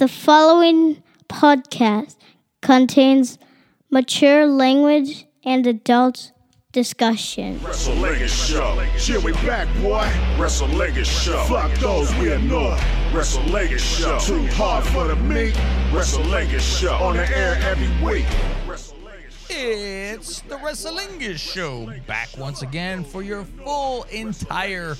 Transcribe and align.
The 0.00 0.08
following 0.08 1.04
podcast 1.28 2.16
contains 2.62 3.38
mature 3.92 4.44
language 4.44 5.24
and 5.44 5.64
adult 5.68 6.32
discussion. 6.72 7.60
Show. 8.26 9.20
We 9.20 9.32
back, 9.46 9.68
boy. 9.80 10.10
Show. 11.06 11.44
Fuck 11.44 11.72
those 11.78 12.12
we 12.16 12.32
Show. 13.78 14.18
Too 14.18 14.44
hard 14.48 14.84
for 14.84 15.06
the 15.06 15.14
meat. 15.14 15.54
Show. 16.60 16.94
On 16.94 17.16
the 17.16 17.28
air 17.30 17.56
every 17.62 17.88
week. 18.04 18.26
Wrestle 19.50 19.64
Legged 19.64 19.80
Show. 19.80 20.14
It's 20.14 20.40
the 20.42 20.56
Wrestlingus 20.56 21.38
Show 21.38 21.92
back 22.06 22.28
once 22.38 22.62
again 22.62 23.04
for 23.04 23.22
your 23.22 23.44
full 23.44 24.04
entire 24.04 24.96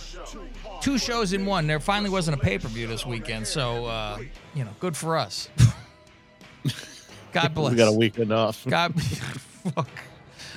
two 0.80 0.98
shows 0.98 1.32
in 1.32 1.46
one. 1.46 1.66
There 1.66 1.80
finally 1.80 2.10
wasn't 2.10 2.38
a 2.38 2.40
pay 2.40 2.58
per 2.58 2.68
view 2.68 2.86
this 2.86 3.06
weekend, 3.06 3.46
so 3.46 3.86
uh, 3.86 4.18
you 4.54 4.64
know, 4.64 4.70
good 4.80 4.96
for 4.96 5.16
us. 5.16 5.48
God 7.32 7.54
bless. 7.54 7.72
We 7.72 7.76
got 7.76 7.88
a 7.88 7.96
weekend 7.96 8.32
off. 8.32 8.64
God, 8.68 9.00
fuck. 9.02 9.88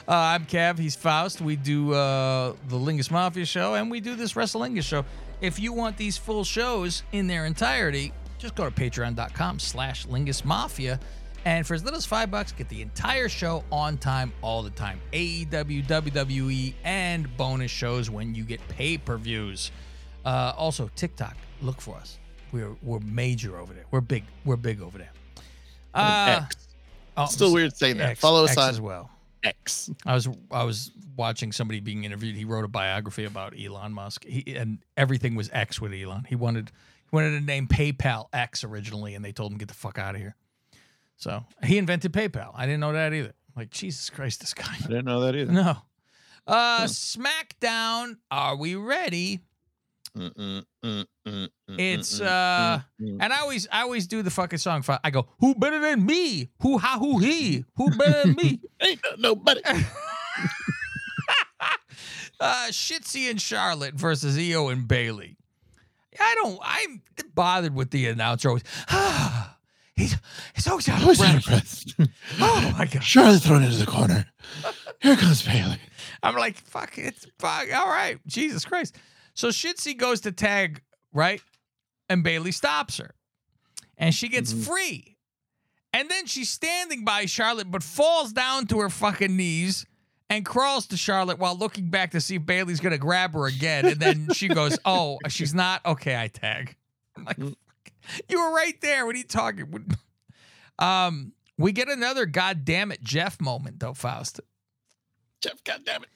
Uh, 0.08 0.14
I'm 0.14 0.46
Cav. 0.46 0.80
He's 0.80 0.96
Faust. 0.96 1.42
We 1.42 1.56
do 1.56 1.94
uh, 1.94 2.54
the 2.70 2.78
Lingus 2.78 3.12
Mafia 3.12 3.46
show, 3.46 3.76
and 3.76 3.92
we 3.92 4.00
do 4.00 4.16
this 4.16 4.34
Wrestlingus 4.34 4.84
show. 4.84 5.04
If 5.42 5.60
you 5.60 5.74
want 5.74 5.98
these 5.98 6.18
full 6.18 6.44
shows 6.44 7.04
in 7.12 7.28
their 7.28 7.46
entirety, 7.46 8.14
just 8.38 8.56
go 8.56 8.70
to 8.70 8.72
patreon.com 8.72 9.60
slash 9.60 10.06
Lingus 10.06 10.46
Mafia. 10.46 11.00
And 11.48 11.66
for 11.66 11.76
as 11.76 11.84
little 11.86 11.98
as 11.98 12.06
five 12.06 12.30
bucks, 12.30 12.52
get 12.52 12.68
the 12.68 12.82
entire 12.82 13.30
show 13.30 13.64
on 13.72 13.98
time, 14.00 14.34
all 14.42 14.62
the 14.62 14.70
time. 14.70 15.00
AEW, 15.14 15.88
WWE, 15.88 16.74
and 16.84 17.38
bonus 17.38 17.72
shows 17.72 18.10
when 18.10 18.36
you 18.36 18.44
get 18.44 18.60
pay-per-views. 18.68 19.72
Uh, 20.26 20.52
also, 20.58 20.92
TikTok, 20.98 21.38
look 21.62 21.80
for 21.80 21.96
us. 21.96 22.20
We're 22.52 22.76
we're 22.84 23.00
major 23.00 23.58
over 23.58 23.74
there. 23.74 23.86
We're 23.92 24.02
big. 24.02 24.26
We're 24.44 24.58
big 24.58 24.82
over 24.82 24.98
there. 24.98 25.12
Uh, 25.94 26.42
X. 26.44 26.68
oh, 27.16 27.28
Still 27.28 27.54
weird 27.54 27.78
saying 27.78 27.96
that. 28.00 28.10
X- 28.10 28.20
Follow 28.20 28.44
us 28.44 28.50
X 28.50 28.58
on 28.58 28.70
as 28.70 28.82
well. 28.82 29.10
X. 29.42 29.90
I 30.06 30.16
was 30.16 30.28
I 30.52 30.66
was 30.66 30.92
watching 31.16 31.54
somebody 31.54 31.80
being 31.80 32.04
interviewed. 32.04 32.36
He 32.36 32.44
wrote 32.44 32.66
a 32.66 32.68
biography 32.68 33.24
about 33.24 33.54
Elon 33.58 33.94
Musk. 33.94 34.26
He, 34.26 34.54
and 34.54 34.80
everything 34.98 35.36
was 35.36 35.50
X 35.54 35.80
with 35.80 35.94
Elon. 35.94 36.26
He 36.28 36.36
wanted 36.36 36.74
he 37.10 37.16
wanted 37.16 37.40
to 37.40 37.42
name 37.46 37.68
PayPal 37.68 38.28
X 38.34 38.66
originally, 38.66 39.16
and 39.16 39.24
they 39.24 39.32
told 39.32 39.54
him 39.54 39.58
get 39.58 39.70
the 39.70 39.74
fuck 39.74 39.98
out 39.98 40.14
of 40.14 40.20
here. 40.20 40.36
So 41.18 41.44
he 41.64 41.78
invented 41.78 42.14
PayPal. 42.14 42.52
I 42.56 42.66
didn't 42.66 42.80
know 42.80 42.94
that 42.94 43.14
either. 43.14 43.34
Like 43.56 43.70
Jesus 43.72 44.10
Christ, 44.10 44.40
this 44.40 44.54
guy. 44.54 44.66
I 44.84 44.88
didn't 44.88 45.06
know 45.06 45.22
that 45.22 45.36
either. 45.36 45.52
No. 45.54 45.78
Uh, 46.46 46.86
SmackDown. 46.86 48.18
Are 48.32 48.56
we 48.56 48.76
ready? 48.76 49.42
Mm, 50.18 50.34
mm, 50.34 50.64
mm, 50.84 51.06
mm, 51.28 51.48
mm, 51.70 51.76
It's 51.78 52.22
uh, 52.22 52.80
and 53.00 53.34
I 53.34 53.40
always 53.42 53.68
I 53.72 53.82
always 53.82 54.08
do 54.08 54.22
the 54.24 54.32
fucking 54.32 54.60
song. 54.60 54.84
I 55.04 55.10
go, 55.12 55.28
who 55.40 55.54
better 55.56 55.80
than 55.80 56.06
me? 56.06 56.50
Who 56.62 56.78
ha 56.78 56.98
who 56.98 57.20
he? 57.20 57.66
Who 57.76 57.92
better 57.92 58.28
than 58.28 58.36
me? 58.36 58.62
ain't 58.82 59.02
nobody. 59.18 59.62
uh, 62.40 62.68
Shotzi 62.70 63.30
and 63.30 63.42
Charlotte 63.42 63.96
versus 63.96 64.38
Io 64.38 64.70
and 64.70 64.88
Bayley. 64.88 65.38
I 66.20 66.34
don't. 66.36 66.60
I'm 66.64 67.02
bothered 67.36 67.76
with 67.76 67.92
the 67.92 68.08
announcer. 68.08 68.50
Always, 68.50 68.64
ah, 68.90 69.37
he's 69.98 70.16
he's 70.56 70.68
always 70.68 70.88
out 70.88 71.02
I 71.02 71.04
out 71.04 71.12
of 71.38 71.46
breath. 71.46 71.98
breath. 71.98 72.10
Oh 72.40 72.76
my 72.78 72.86
god! 72.86 73.04
Charlotte 73.04 73.42
thrown 73.42 73.64
into 73.64 73.78
the 73.78 73.86
corner. 73.86 74.26
Here 75.02 75.16
comes 75.18 75.42
Bayley. 75.46 75.80
I'm 76.24 76.36
like, 76.36 76.58
fuck 76.58 76.98
it's 76.98 77.26
fuck. 77.40 77.66
All 77.76 77.88
right, 77.88 78.18
Jesus 78.26 78.64
Christ. 78.64 78.96
So 79.34 79.50
Shotzi 79.50 79.96
goes 79.98 80.22
to 80.22 80.32
tag 80.32 80.82
right, 81.14 81.42
and 82.10 82.24
Bayley 82.24 82.52
stops 82.52 82.98
her, 82.98 83.12
and 83.98 84.14
she 84.16 84.30
gets 84.30 84.54
Mhm. 84.54 84.66
free, 84.66 85.18
and 85.94 86.10
then 86.10 86.26
she's 86.26 86.50
standing 86.50 87.04
by 87.06 87.26
Charlotte, 87.26 87.70
but 87.70 87.84
falls 87.84 88.32
down 88.34 88.66
to 88.68 88.80
her 88.80 88.90
fucking 88.90 89.36
knees. 89.36 89.86
And 90.30 90.46
crawls 90.46 90.88
to 90.88 90.98
Charlotte 90.98 91.40
while 91.40 91.56
looking 91.58 91.90
back 91.90 92.12
to 92.12 92.20
see 92.20 92.36
if 92.36 92.42
Bayley's 92.46 92.82
gonna 92.82 92.98
grab 92.98 93.34
her 93.34 93.46
again. 93.46 93.86
And 93.86 93.98
then 93.98 94.28
she 94.34 94.50
goes, 94.50 94.78
Oh, 94.86 95.20
she's 95.30 95.54
not? 95.54 95.86
Okay, 95.86 96.22
I 96.22 96.28
tag. 96.28 96.76
I'm 97.16 97.24
like, 97.24 97.38
Mm. 97.38 97.50
"Fuck. 97.52 97.58
you 98.30 98.40
were 98.40 98.54
right 98.54 98.80
there. 98.82 99.06
What 99.06 99.16
are 99.16 99.20
you 99.20 99.24
talking? 99.24 99.88
Um, 100.80 101.34
we 101.58 101.72
get 101.72 101.90
another 101.90 102.26
goddamn 102.26 102.92
it 102.92 103.02
Jeff 103.04 103.40
moment 103.42 103.80
though, 103.80 103.94
Faust. 103.94 104.42
Jeff, 105.42 105.64
goddamn 105.64 106.04
it. 106.04 106.10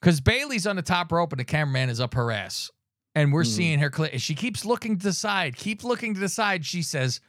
Because 0.00 0.20
Bayley's 0.20 0.66
on 0.66 0.76
the 0.76 0.82
top 0.82 1.10
rope 1.12 1.32
and 1.32 1.40
the 1.40 1.44
cameraman 1.44 1.88
is 1.90 2.00
up 2.00 2.14
her 2.14 2.30
ass. 2.30 2.70
And 3.14 3.32
we're 3.32 3.42
Mhm. 3.42 3.46
seeing 3.56 3.78
her. 3.80 4.18
She 4.18 4.34
keeps 4.34 4.64
looking 4.64 4.96
to 4.98 5.02
the 5.02 5.12
side, 5.12 5.56
keep 5.56 5.82
looking 5.82 6.14
to 6.14 6.20
the 6.20 6.28
side. 6.28 6.64
She 6.64 6.82
says, 6.82 7.20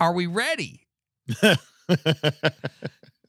Are 0.00 0.12
we 0.12 0.26
ready? 0.26 0.86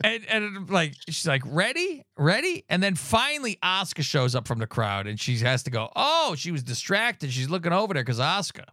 And, 0.01 0.25
and 0.29 0.69
like 0.69 0.93
she's 1.09 1.27
like, 1.27 1.41
ready? 1.45 2.03
Ready? 2.17 2.63
And 2.69 2.81
then 2.81 2.95
finally 2.95 3.57
Asuka 3.61 4.01
shows 4.01 4.33
up 4.33 4.47
from 4.47 4.59
the 4.59 4.65
crowd 4.67 5.07
and 5.07 5.19
she 5.19 5.37
has 5.39 5.63
to 5.63 5.71
go, 5.71 5.91
Oh, 5.93 6.35
she 6.37 6.51
was 6.53 6.63
distracted. 6.63 7.33
She's 7.33 7.49
looking 7.49 7.73
over 7.73 7.93
there 7.93 8.03
because 8.03 8.17
Asuka. 8.19 8.63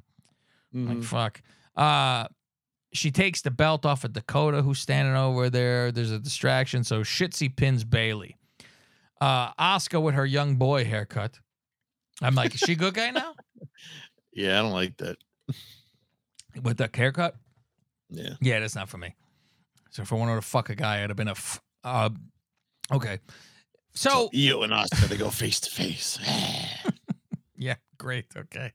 Like 0.76 0.98
Mhm. 0.98 1.04
fuck. 1.04 1.42
Uh 1.76 2.28
she 2.92 3.10
takes 3.10 3.42
the 3.42 3.50
belt 3.50 3.84
off 3.84 4.04
of 4.04 4.12
Dakota, 4.12 4.62
who's 4.62 4.78
standing 4.78 5.14
over 5.16 5.50
there. 5.50 5.90
There's 5.92 6.10
a 6.12 6.18
distraction, 6.18 6.84
so 6.84 7.00
Shotzi 7.02 7.54
pins 7.54 7.84
Bayley. 7.84 8.36
Uh 9.20 9.52
Asuka 9.54 10.02
with 10.02 10.14
her 10.14 10.26
young 10.26 10.56
boy 10.56 10.84
haircut. 10.84 11.38
I'm 12.22 12.34
like, 12.34 12.54
is 12.54 12.60
she 12.60 12.72
a 12.72 12.76
good 12.76 12.94
guy 12.94 13.10
now? 13.10 13.34
Yeah, 14.32 14.58
I 14.58 14.62
don't 14.62 14.72
like 14.72 14.98
that. 14.98 15.16
With 16.62 16.76
that 16.76 16.94
haircut? 16.94 17.36
Yeah. 18.10 18.34
Yeah, 18.42 18.60
that's 18.60 18.74
not 18.74 18.90
for 18.90 18.98
me. 18.98 19.14
So 19.90 20.02
if 20.02 20.12
I 20.12 20.16
wanted 20.16 20.34
to 20.34 20.42
fuck 20.42 20.68
a 20.68 20.74
guy, 20.74 21.02
I'd 21.02 21.08
have 21.08 21.16
been 21.16 21.28
a 21.28 21.30
f- 21.30 21.62
uh 21.84 22.10
okay. 22.92 23.18
So 23.94 24.28
you 24.34 24.62
and 24.62 24.74
Asuka, 24.74 25.08
they 25.08 25.16
go 25.16 25.30
face 25.30 25.58
to 25.60 25.70
face. 25.70 26.18
Yeah, 27.58 27.76
great. 27.96 28.26
Okay. 28.36 28.72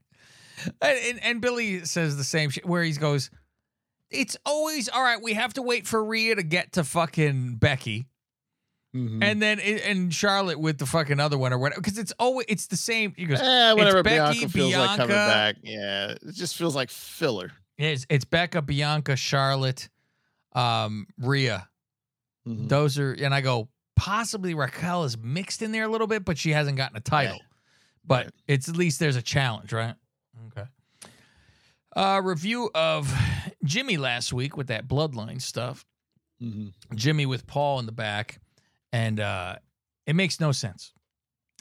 And, 0.82 1.20
and, 1.24 1.42
Billy 1.42 1.86
says 1.86 2.18
the 2.18 2.24
same 2.24 2.50
shit 2.50 2.66
where 2.66 2.84
he 2.84 2.92
goes, 2.94 3.30
It's 4.10 4.38
always 4.46 4.90
all 4.90 5.02
right. 5.04 5.22
We 5.22 5.34
have 5.34 5.54
to 5.54 5.62
wait 5.62 5.88
for 5.88 6.04
Rhea 6.04 6.36
to 6.36 6.44
get 6.44 6.74
to 6.74 6.84
fucking 6.84 7.56
Becky. 7.56 8.08
Mhm. 8.96 9.24
And 9.24 9.42
then 9.42 9.60
and 9.60 10.14
Charlotte 10.14 10.60
with 10.60 10.78
the 10.78 10.86
fucking 10.86 11.20
other 11.22 11.38
one 11.38 11.54
or 11.54 11.58
whatever. 11.58 11.80
Because 11.80 11.98
it's 11.98 12.12
always 12.20 12.46
it's 12.50 12.68
the 12.68 12.76
same. 12.76 13.14
He 13.16 13.26
goes, 13.26 13.40
Eh, 13.40 13.74
whatever 13.74 14.04
Becky, 14.04 14.40
Bianca 14.40 14.50
feels 14.50 14.76
like 14.76 14.98
coming 14.98 15.16
back. 15.16 15.56
Yeah, 15.64 16.12
it 16.22 16.34
just 16.34 16.58
feels 16.58 16.76
like 16.76 16.90
filler. 16.90 17.52
it's, 17.78 18.06
it's 18.10 18.26
Becca, 18.26 18.62
Bianca, 18.62 19.16
Charlotte, 19.16 19.88
um, 20.54 21.08
Rhea. 21.18 21.70
Mhm. 22.46 22.68
Those 22.68 23.00
are 23.00 23.14
and 23.14 23.34
I 23.34 23.40
go, 23.40 23.70
possibly 23.96 24.54
Raquel 24.56 25.06
is 25.06 25.18
mixed 25.18 25.62
in 25.62 25.72
there 25.72 25.84
a 25.86 25.88
little 25.88 26.08
bit, 26.08 26.26
but 26.26 26.38
she 26.38 26.50
hasn't 26.52 26.76
gotten 26.76 26.98
a 26.98 27.02
title. 27.02 27.40
But 28.04 28.26
Right. 28.26 28.34
it's 28.48 28.68
at 28.68 28.76
least 28.76 29.00
there's 29.00 29.16
a 29.16 29.22
challenge, 29.22 29.72
right? 29.72 29.96
Okay. 30.48 30.68
Uh 31.96 32.22
review 32.24 32.70
of 32.74 33.14
Jimmy 33.64 33.98
last 33.98 34.32
week 34.32 34.56
with 34.58 34.68
that 34.68 34.88
bloodline 34.88 35.42
stuff. 35.42 35.86
Mhm. 36.42 36.72
Jimmy 36.96 37.26
with 37.26 37.46
Paul 37.48 37.80
in 37.80 37.86
the 37.86 37.92
back, 37.92 38.40
and 38.94 39.20
uh 39.20 39.58
it 40.06 40.16
makes 40.16 40.40
no 40.40 40.52
sense. 40.52 40.94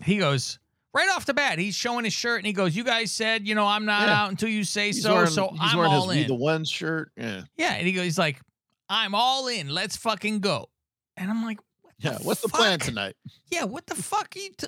He 0.05 0.17
goes 0.19 0.59
right 0.95 1.09
off 1.11 1.27
the 1.27 1.35
bat. 1.35 1.59
He's 1.59 1.75
showing 1.75 2.05
his 2.05 2.15
shirt, 2.15 2.39
and 2.39 2.47
he 2.47 2.53
goes, 2.53 2.75
"You 2.77 2.85
guys 2.85 3.13
said, 3.13 3.47
you 3.47 3.55
know, 3.55 3.67
I'm 3.67 3.85
not 3.85 4.09
Yeah. 4.09 4.23
out 4.23 4.31
until 4.31 4.49
you 4.49 4.65
say 4.65 4.87
He's 4.89 5.03
so, 5.03 5.15
wearing, 5.15 5.31
so 5.31 5.49
he's 5.51 5.61
I'm 5.61 5.77
wearing 5.79 5.93
all 5.93 6.11
in." 6.11 6.27
the 6.27 6.35
One 6.35 6.65
shirt. 6.65 7.13
Yeah. 7.17 7.43
yeah, 7.57 7.75
and 7.75 7.87
he 7.87 7.93
goes, 7.93 8.05
he's 8.05 8.19
like, 8.19 8.41
"I'm 8.89 9.15
all 9.15 9.49
in. 9.49 9.69
Let's 9.69 9.97
fucking 9.97 10.41
go." 10.41 10.71
And 11.17 11.31
I'm 11.31 11.45
like, 11.45 11.59
what 11.83 11.95
Yeah. 11.99 12.19
What's 12.23 12.41
the 12.41 12.49
plan 12.49 12.79
tonight? 12.79 13.15
yeah, 13.51 13.65
what 13.65 13.87
the 13.87 13.95
fuck 13.97 14.35
are 14.35 14.39
you? 14.39 14.51
T-? 14.57 14.67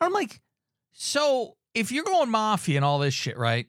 I'm 0.00 0.12
like, 0.12 0.40
so 0.92 1.56
if 1.74 1.90
you're 1.92 2.04
going 2.04 2.30
mafia 2.30 2.76
and 2.76 2.84
all 2.84 2.98
this 2.98 3.14
shit, 3.14 3.36
right? 3.38 3.66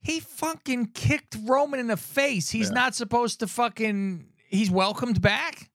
He 0.00 0.20
fucking 0.20 0.86
kicked 0.94 1.36
Roman 1.44 1.80
in 1.80 1.86
the 1.88 1.96
face. 1.96 2.50
He's 2.50 2.68
Yeah. 2.68 2.74
not 2.74 2.94
supposed 2.94 3.40
to 3.40 3.46
fucking. 3.46 4.26
He's 4.48 4.70
welcomed 4.70 5.20
back. 5.20 5.70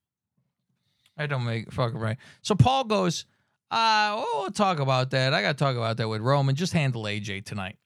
I 1.17 1.27
don't 1.27 1.45
make 1.45 1.71
fucking 1.71 1.99
right. 1.99 2.17
So 2.41 2.55
Paul 2.55 2.85
goes, 2.85 3.25
uh, 3.69 4.15
well, 4.17 4.27
we'll 4.41 4.51
talk 4.51 4.79
about 4.79 5.11
that. 5.11 5.33
I 5.33 5.41
got 5.41 5.57
to 5.57 5.63
talk 5.63 5.75
about 5.75 5.97
that 5.97 6.07
with 6.07 6.21
Roman. 6.21 6.55
Just 6.55 6.73
handle 6.73 7.03
AJ 7.03 7.45
tonight. 7.45 7.77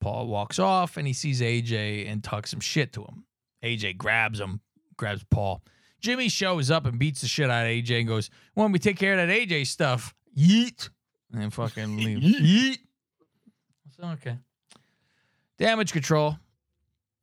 Paul 0.00 0.26
walks 0.26 0.58
off 0.58 0.98
and 0.98 1.06
he 1.06 1.14
sees 1.14 1.40
AJ 1.40 2.06
and 2.10 2.22
talks 2.22 2.50
some 2.50 2.60
shit 2.60 2.92
to 2.94 3.02
him. 3.04 3.24
AJ 3.62 3.96
grabs 3.96 4.38
him, 4.40 4.60
grabs 4.98 5.24
Paul. 5.30 5.62
Jimmy 6.00 6.28
shows 6.28 6.70
up 6.70 6.84
and 6.84 6.98
beats 6.98 7.22
the 7.22 7.28
shit 7.28 7.48
out 7.48 7.64
of 7.64 7.70
AJ 7.70 8.00
and 8.00 8.08
goes, 8.08 8.28
"When 8.52 8.72
we 8.72 8.78
take 8.78 8.98
care 8.98 9.18
of 9.18 9.26
that 9.26 9.34
AJ 9.34 9.64
stuff, 9.66 10.14
yeet," 10.36 10.90
and 11.32 11.50
fucking 11.54 11.96
leave. 11.96 12.18
yeet. 12.22 12.78
So 13.96 14.08
okay. 14.08 14.38
Damage 15.58 15.92
control 15.92 16.36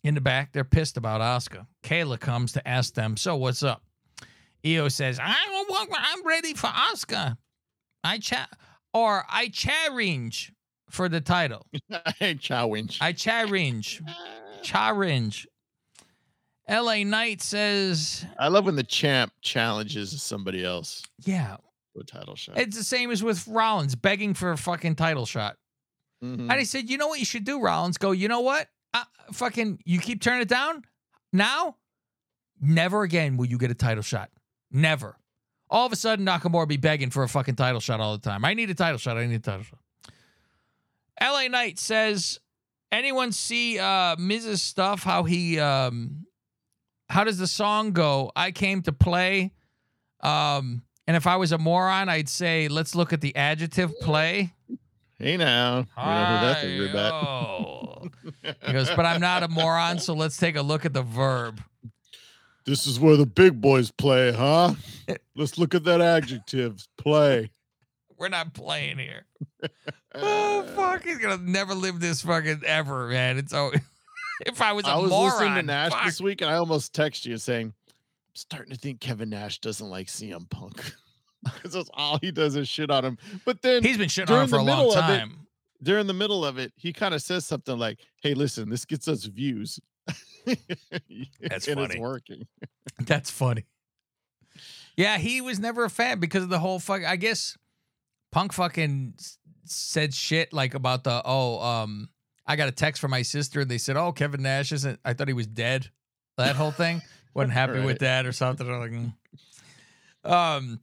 in 0.04 0.16
the 0.16 0.22
back. 0.22 0.54
They're 0.54 0.64
pissed 0.64 0.98
about 0.98 1.22
Asuka. 1.22 1.68
Kayla 1.84 2.20
comes 2.20 2.54
to 2.54 2.68
ask 2.68 2.94
them, 2.94 3.18
"So 3.18 3.36
what's 3.36 3.64
up?" 3.64 3.84
Io 4.66 4.88
says, 4.88 5.20
"I 5.20 5.36
don't 5.48 5.70
want. 5.70 5.90
I'm 5.94 6.26
ready 6.26 6.54
for 6.54 6.68
Asuka. 6.68 7.38
I 8.04 8.20
cha 8.20 8.48
or 8.94 9.26
I 9.30 9.50
challenge 9.50 10.54
for 10.90 11.10
the 11.10 11.22
title. 11.22 11.66
I 12.22 12.38
challenge. 12.40 13.00
I 13.02 13.12
challenge, 13.12 14.02
challenge." 14.62 15.48
LA 16.70 17.04
Knight 17.04 17.42
says, 17.42 18.26
I 18.40 18.48
love 18.48 18.66
when 18.66 18.76
the 18.78 18.84
champ 18.84 19.34
challenges 19.42 20.22
somebody 20.22 20.64
else 20.64 21.04
yeah, 21.26 21.58
a 22.00 22.04
title 22.04 22.36
shot. 22.36 22.58
it's 22.58 22.78
the 22.78 22.84
same 22.84 23.12
as 23.12 23.22
with 23.22 23.46
Rollins 23.46 23.96
begging 23.96 24.34
for 24.34 24.52
a 24.52 24.58
fucking 24.58 24.96
title 24.96 25.26
shot. 25.26 25.58
Mhm. 26.24 26.50
And 26.50 26.54
he 26.60 26.66
said, 26.66 26.90
you 26.90 26.98
know 26.98 27.08
what 27.08 27.20
you 27.20 27.26
should 27.26 27.44
do, 27.44 27.60
Rollins? 27.62 27.98
Go, 27.98 28.12
you 28.12 28.28
know 28.28 28.42
what? 28.42 28.68
Uh, 28.94 29.04
fucking, 29.32 29.80
you 29.86 30.00
keep 30.00 30.22
turning 30.22 30.42
it 30.42 30.48
down 30.48 30.84
now. 31.34 31.78
Never 32.60 33.02
again 33.04 33.38
will 33.38 33.48
you 33.48 33.58
get 33.58 33.72
a 33.72 33.76
title 33.76 34.04
shot. 34.04 34.30
Never. 34.72 35.18
All 35.70 35.86
of 35.86 35.92
a 35.92 35.96
sudden, 35.96 36.26
Nakamura 36.26 36.68
be 36.68 36.78
begging 36.78 37.10
for 37.10 37.24
a 37.24 37.30
fucking 37.30 37.56
title 37.56 37.80
shot 37.80 38.00
all 38.00 38.12
the 38.18 38.22
time. 38.22 38.46
I 38.46 38.54
need 38.54 38.70
a 38.70 38.76
title 38.76 38.98
shot. 38.98 39.18
I 39.18 39.26
need 39.26 39.36
a 39.36 39.40
title 39.40 39.64
shot. 39.64 39.80
LA 41.22 41.48
Knight 41.48 41.80
says, 41.80 42.40
anyone 42.92 43.32
see 43.32 43.80
uh 43.80 44.16
Miz's 44.18 44.62
stuff? 44.62 45.04
How 45.04 45.24
he 45.24 45.60
um 45.60 46.26
how 47.10 47.24
does 47.24 47.38
the 47.38 47.48
song 47.48 47.92
go? 47.92 48.32
I 48.36 48.52
came 48.52 48.82
to 48.84 48.92
play. 48.94 49.52
Um, 50.22 50.84
and 51.08 51.18
if 51.18 51.28
I 51.28 51.36
was 51.36 51.52
a 51.52 51.58
moron, 51.58 52.08
I'd 52.10 52.30
say, 52.30 52.68
let's 52.68 52.96
look 52.96 53.12
at 53.12 53.22
the 53.22 53.36
adjective 53.36 53.92
play. 54.00 54.54
Hey 55.22 55.38
now, 55.38 55.86
we 55.98 56.04
know 56.04 56.26
who 56.26 56.46
that's 56.48 56.64
a 56.64 56.80
rib 56.80 56.96
at. 56.96 57.12
Hi-yo. 57.12 58.10
he 58.66 58.74
goes, 58.74 58.90
but 58.96 59.06
I'm 59.06 59.22
not 59.22 59.44
a 59.44 59.48
moron, 59.48 60.00
so 60.00 60.16
let's 60.16 60.36
take 60.36 60.56
a 60.56 60.64
look 60.64 60.84
at 60.84 60.94
the 60.94 61.04
verb. 61.04 61.62
This 62.66 62.88
is 62.88 63.00
where 63.00 63.16
the 63.16 63.28
big 63.28 63.62
boys 63.62 63.92
play, 63.92 64.32
huh? 64.32 64.74
Let's 65.36 65.60
look 65.60 65.76
at 65.76 65.84
that 65.84 66.02
adjective. 66.02 66.88
Play. 66.98 67.52
We're 68.18 68.30
not 68.30 68.56
playing 68.56 68.98
here. 68.98 69.28
Oh 70.16 70.64
fuck, 70.76 71.04
he's 71.04 71.20
gonna 71.20 71.38
never 71.38 71.76
live 71.76 72.00
this 72.00 72.24
fucking 72.24 72.64
ever, 72.66 73.08
man. 73.08 73.38
It's 73.38 73.54
oh, 73.54 73.72
if 74.48 74.60
I 74.60 74.74
was 74.74 74.86
a 74.86 74.90
I 74.90 74.98
was 74.98 75.12
moron, 75.12 75.34
listening 75.34 75.54
to 75.54 75.62
Nash 75.62 75.92
fuck. 75.92 76.06
this 76.06 76.20
week, 76.20 76.42
and 76.42 76.50
I 76.50 76.56
almost 76.56 76.94
texted 76.94 77.28
you 77.28 77.38
saying, 77.38 77.68
"I'm 77.68 78.34
starting 78.34 78.74
to 78.74 78.80
think 78.80 79.00
Kevin 79.00 79.30
Nash 79.30 79.60
doesn't 79.60 79.88
like 79.88 80.08
CM 80.08 80.50
Punk 80.50 80.96
because 81.54 81.74
that's 81.74 81.90
all 81.94 82.18
he 82.22 82.32
does 82.32 82.56
is 82.56 82.68
shit 82.68 82.90
on 82.92 83.04
him." 83.06 83.18
But 83.46 83.62
then 83.62 83.84
He's 83.84 83.98
been 83.98 84.10
shitting 84.10 84.30
on 84.30 84.44
him 84.44 84.50
for 84.50 84.58
the 84.58 84.64
a 84.64 84.64
long 84.64 84.78
middle 84.78 84.92
of 84.94 85.10
it- 85.10 85.20
time. 85.20 85.48
during 85.82 86.08
the 86.08 86.14
middle 86.14 86.46
of 86.46 86.58
it, 86.58 86.74
he 86.76 86.94
kind 86.94 87.14
of 87.14 87.22
says 87.22 87.46
something 87.46 87.78
like, 87.78 88.00
"Hey, 88.22 88.34
listen, 88.34 88.70
this 88.70 88.86
gets 88.86 89.08
us 89.08 89.26
views." 89.26 89.80
That's 90.46 91.68
and 91.68 91.80
funny. 91.80 91.94
It's 91.94 91.98
working. 91.98 92.48
That's 93.00 93.30
funny. 93.30 93.66
Yeah, 94.98 95.18
he 95.18 95.42
was 95.42 95.60
never 95.60 95.86
a 95.86 95.90
fan 95.90 96.20
because 96.20 96.44
of 96.44 96.50
the 96.50 96.60
whole 96.60 96.80
fuck. 96.80 97.04
I 97.04 97.16
guess 97.16 97.58
Punk 98.32 98.54
fucking 98.54 99.16
said 99.66 100.14
shit 100.14 100.52
like 100.52 100.74
about 100.74 101.04
the 101.04 101.22
oh 101.24 101.60
um 101.62 102.10
I 102.46 102.56
got 102.56 102.68
a 102.68 102.72
text 102.72 103.00
from 103.00 103.12
my 103.12 103.22
sister 103.22 103.62
and 103.62 103.70
they 103.72 103.78
said 103.78 103.96
oh 103.96 104.12
Kevin 104.12 104.42
Nash 104.42 104.72
isn't 104.72 105.00
I 105.06 105.14
thought 105.14 105.28
he 105.28 105.34
was 105.34 105.48
dead 105.48 105.90
that 106.38 106.56
whole 106.56 106.72
thing 106.72 107.02
wasn't 107.34 107.54
happy 107.54 107.80
with 107.80 108.00
that 108.00 108.26
or 108.26 108.32
something 108.34 108.68
I'm 108.68 108.80
like, 108.80 108.92
mm. 108.92 109.14
um 110.30 110.80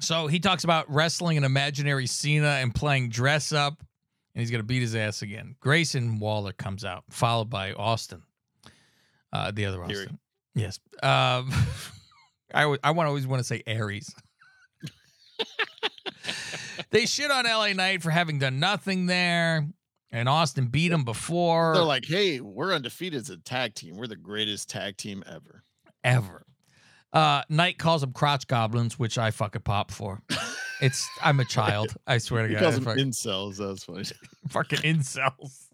so 0.00 0.26
he 0.26 0.40
talks 0.40 0.64
about 0.64 0.90
wrestling 0.92 1.36
an 1.36 1.44
imaginary 1.44 2.06
Cena 2.06 2.58
and 2.60 2.74
playing 2.74 3.10
dress 3.10 3.52
up 3.52 3.82
and 4.36 4.42
he's 4.42 4.50
gonna 4.50 4.62
beat 4.62 4.82
his 4.82 4.94
ass 4.94 5.22
again. 5.22 5.56
Grayson 5.60 6.18
Waller 6.18 6.52
comes 6.52 6.84
out 6.84 7.04
followed 7.10 7.48
by 7.48 7.72
Austin, 7.72 8.22
uh 9.32 9.50
the 9.50 9.64
other 9.64 9.82
Theory. 9.86 10.04
Austin. 10.04 10.18
Yes. 10.54 10.78
Um, 11.02 11.50
I 12.54 12.76
I 12.84 12.90
want 12.90 13.08
always 13.08 13.26
want 13.26 13.40
to 13.40 13.44
say 13.44 13.62
Aries. 13.66 14.14
they 16.90 17.06
shit 17.06 17.30
on 17.30 17.44
LA 17.46 17.72
Knight 17.72 18.02
for 18.02 18.10
having 18.10 18.38
done 18.38 18.60
nothing 18.60 19.06
there, 19.06 19.66
and 20.12 20.28
Austin 20.28 20.66
beat 20.66 20.92
him 20.92 21.04
before 21.04 21.72
They're 21.74 21.82
like, 21.82 22.04
"Hey, 22.04 22.40
we're 22.40 22.74
undefeated 22.74 23.20
as 23.20 23.30
a 23.30 23.38
tag 23.38 23.74
team. 23.74 23.96
We're 23.96 24.06
the 24.06 24.16
greatest 24.16 24.68
tag 24.68 24.98
team 24.98 25.24
ever." 25.26 25.64
ever. 26.04 26.44
Uh, 27.12 27.42
Knight 27.48 27.78
calls 27.78 28.02
them 28.02 28.12
crotch 28.12 28.46
goblins, 28.46 28.98
which 28.98 29.16
I 29.16 29.30
fucking 29.30 29.62
pop 29.62 29.90
for. 29.90 30.20
It's 30.80 31.08
I'm 31.22 31.40
a 31.40 31.44
child. 31.48 31.94
I 32.06 32.18
swear 32.18 32.42
to 32.42 32.48
He 32.48 32.54
God. 32.54 32.62
calls 32.62 32.74
them 32.74 32.84
fuck- 32.84 32.96
incels. 32.98 33.56
That's 33.56 33.84
funny. 33.84 34.04
fucking 34.48 34.80
incels. 34.80 35.66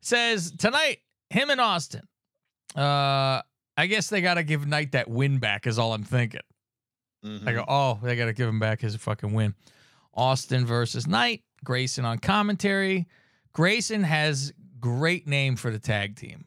Says 0.00 0.52
tonight, 0.52 0.98
him 1.30 1.50
and 1.50 1.60
Austin. 1.60 2.02
Uh, 2.76 3.42
I 3.76 3.86
guess 3.88 4.08
they 4.08 4.20
gotta 4.20 4.42
give 4.44 4.66
Knight 4.66 4.92
that 4.92 5.08
win 5.08 5.38
back. 5.38 5.66
Is 5.66 5.78
all 5.78 5.92
I'm 5.94 6.04
thinking. 6.04 6.40
I 7.24 7.28
Mhm. 7.28 7.54
go, 7.54 7.64
oh, 7.66 7.98
they 8.02 8.14
got 8.14 8.26
to 8.26 8.32
give 8.32 8.48
him 8.48 8.60
back 8.60 8.80
his 8.80 8.94
fucking 8.94 9.32
win. 9.32 9.54
Austin 10.14 10.64
versus 10.64 11.08
Knight. 11.08 11.42
Grayson 11.64 12.04
on 12.04 12.18
commentary. 12.18 13.08
Grayson 13.52 14.04
has 14.04 14.52
great 14.78 15.26
name 15.26 15.56
for 15.56 15.72
the 15.72 15.78
tag 15.80 16.14
team. 16.14 16.45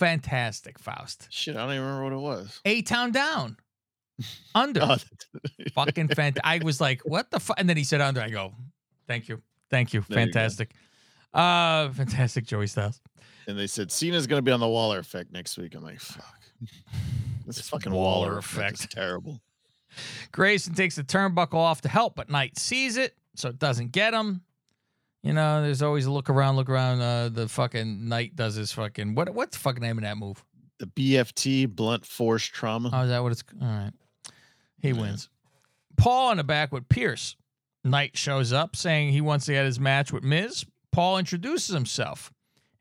Fantastic, 0.00 0.78
Faust. 0.78 1.28
Shit, 1.30 1.56
I 1.56 1.60
don't 1.66 1.74
even 1.74 1.84
remember 1.84 2.04
what 2.04 2.12
it 2.14 2.38
was. 2.38 2.60
A 2.64 2.80
town 2.82 3.12
down. 3.12 3.56
Under. 4.54 4.80
Oh, 4.82 4.96
fucking 5.74 6.08
fantastic. 6.08 6.40
I 6.42 6.58
was 6.64 6.80
like, 6.80 7.02
what 7.04 7.30
the 7.30 7.38
fuck? 7.38 7.60
And 7.60 7.68
then 7.68 7.76
he 7.76 7.84
said 7.84 8.00
under. 8.00 8.20
I 8.20 8.30
go, 8.30 8.54
thank 9.06 9.28
you. 9.28 9.42
Thank 9.70 9.92
you. 9.94 10.02
There 10.08 10.18
you. 10.18 10.24
Fantastic. 10.26 10.72
Uh, 11.32 11.90
fantastic, 11.90 12.46
Joey 12.46 12.66
Styles. 12.66 13.00
and 13.46 13.58
they 13.58 13.66
said 13.66 13.92
Cena's 13.92 14.26
going 14.26 14.38
to 14.38 14.42
be 14.42 14.50
on 14.50 14.58
the 14.60 14.68
Waller 14.68 14.98
effect 14.98 15.32
next 15.32 15.56
week. 15.58 15.74
I'm 15.74 15.82
like, 15.84 16.00
fuck. 16.00 16.24
This, 17.46 17.68
fucking 17.68 17.92
Waller 17.92 18.28
Waller, 18.28 18.38
effect 18.38 18.74
is 18.74 18.80
effect. 18.80 18.92
terrible. 18.94 19.40
Grayson 20.30 20.72
takes 20.74 20.94
the 20.96 21.02
turnbuckle 21.02 21.54
off 21.54 21.80
to 21.80 21.88
help, 21.88 22.14
but 22.14 22.30
Knight 22.30 22.56
sees 22.58 22.96
it, 22.96 23.16
so 23.34 23.48
it 23.48 23.58
doesn't 23.58 23.90
get 23.90 24.14
him. 24.14 24.42
You 25.22 25.32
know, 25.34 25.62
there's 25.62 25.82
always 25.82 26.06
a 26.06 26.10
look 26.10 26.30
around, 26.30 26.56
look 26.56 26.70
around. 26.70 27.00
Uh, 27.00 27.28
the 27.28 27.46
fucking 27.48 28.08
Knight 28.08 28.36
does 28.36 28.54
his 28.54 28.72
fucking 28.72 29.14
what? 29.14 29.28
What's 29.34 29.56
the 29.56 29.62
fucking 29.62 29.82
name 29.82 29.98
of 29.98 30.04
that 30.04 30.16
move? 30.16 30.42
The 30.78 30.86
BFT, 30.86 31.66
blunt 31.74 32.06
force 32.06 32.44
trauma. 32.44 32.90
Oh, 32.92 33.02
is 33.02 33.10
that 33.10 33.22
what 33.22 33.32
it's? 33.32 33.44
All 33.60 33.66
right, 33.68 33.92
he 34.80 34.88
Yeah. 34.88 34.94
wins. 35.00 35.28
Paul 35.98 36.30
in 36.30 36.38
the 36.38 36.44
back 36.44 36.72
with 36.72 36.88
Pearce. 36.88 37.36
Knight 37.84 38.16
shows 38.16 38.52
up 38.52 38.76
saying 38.76 39.12
he 39.12 39.20
wants 39.20 39.46
to 39.46 39.52
get 39.52 39.64
his 39.66 39.78
match 39.80 40.12
with 40.12 40.22
Miz. 40.22 40.64
Paul 40.92 41.18
introduces 41.18 41.74
himself. 41.74 42.32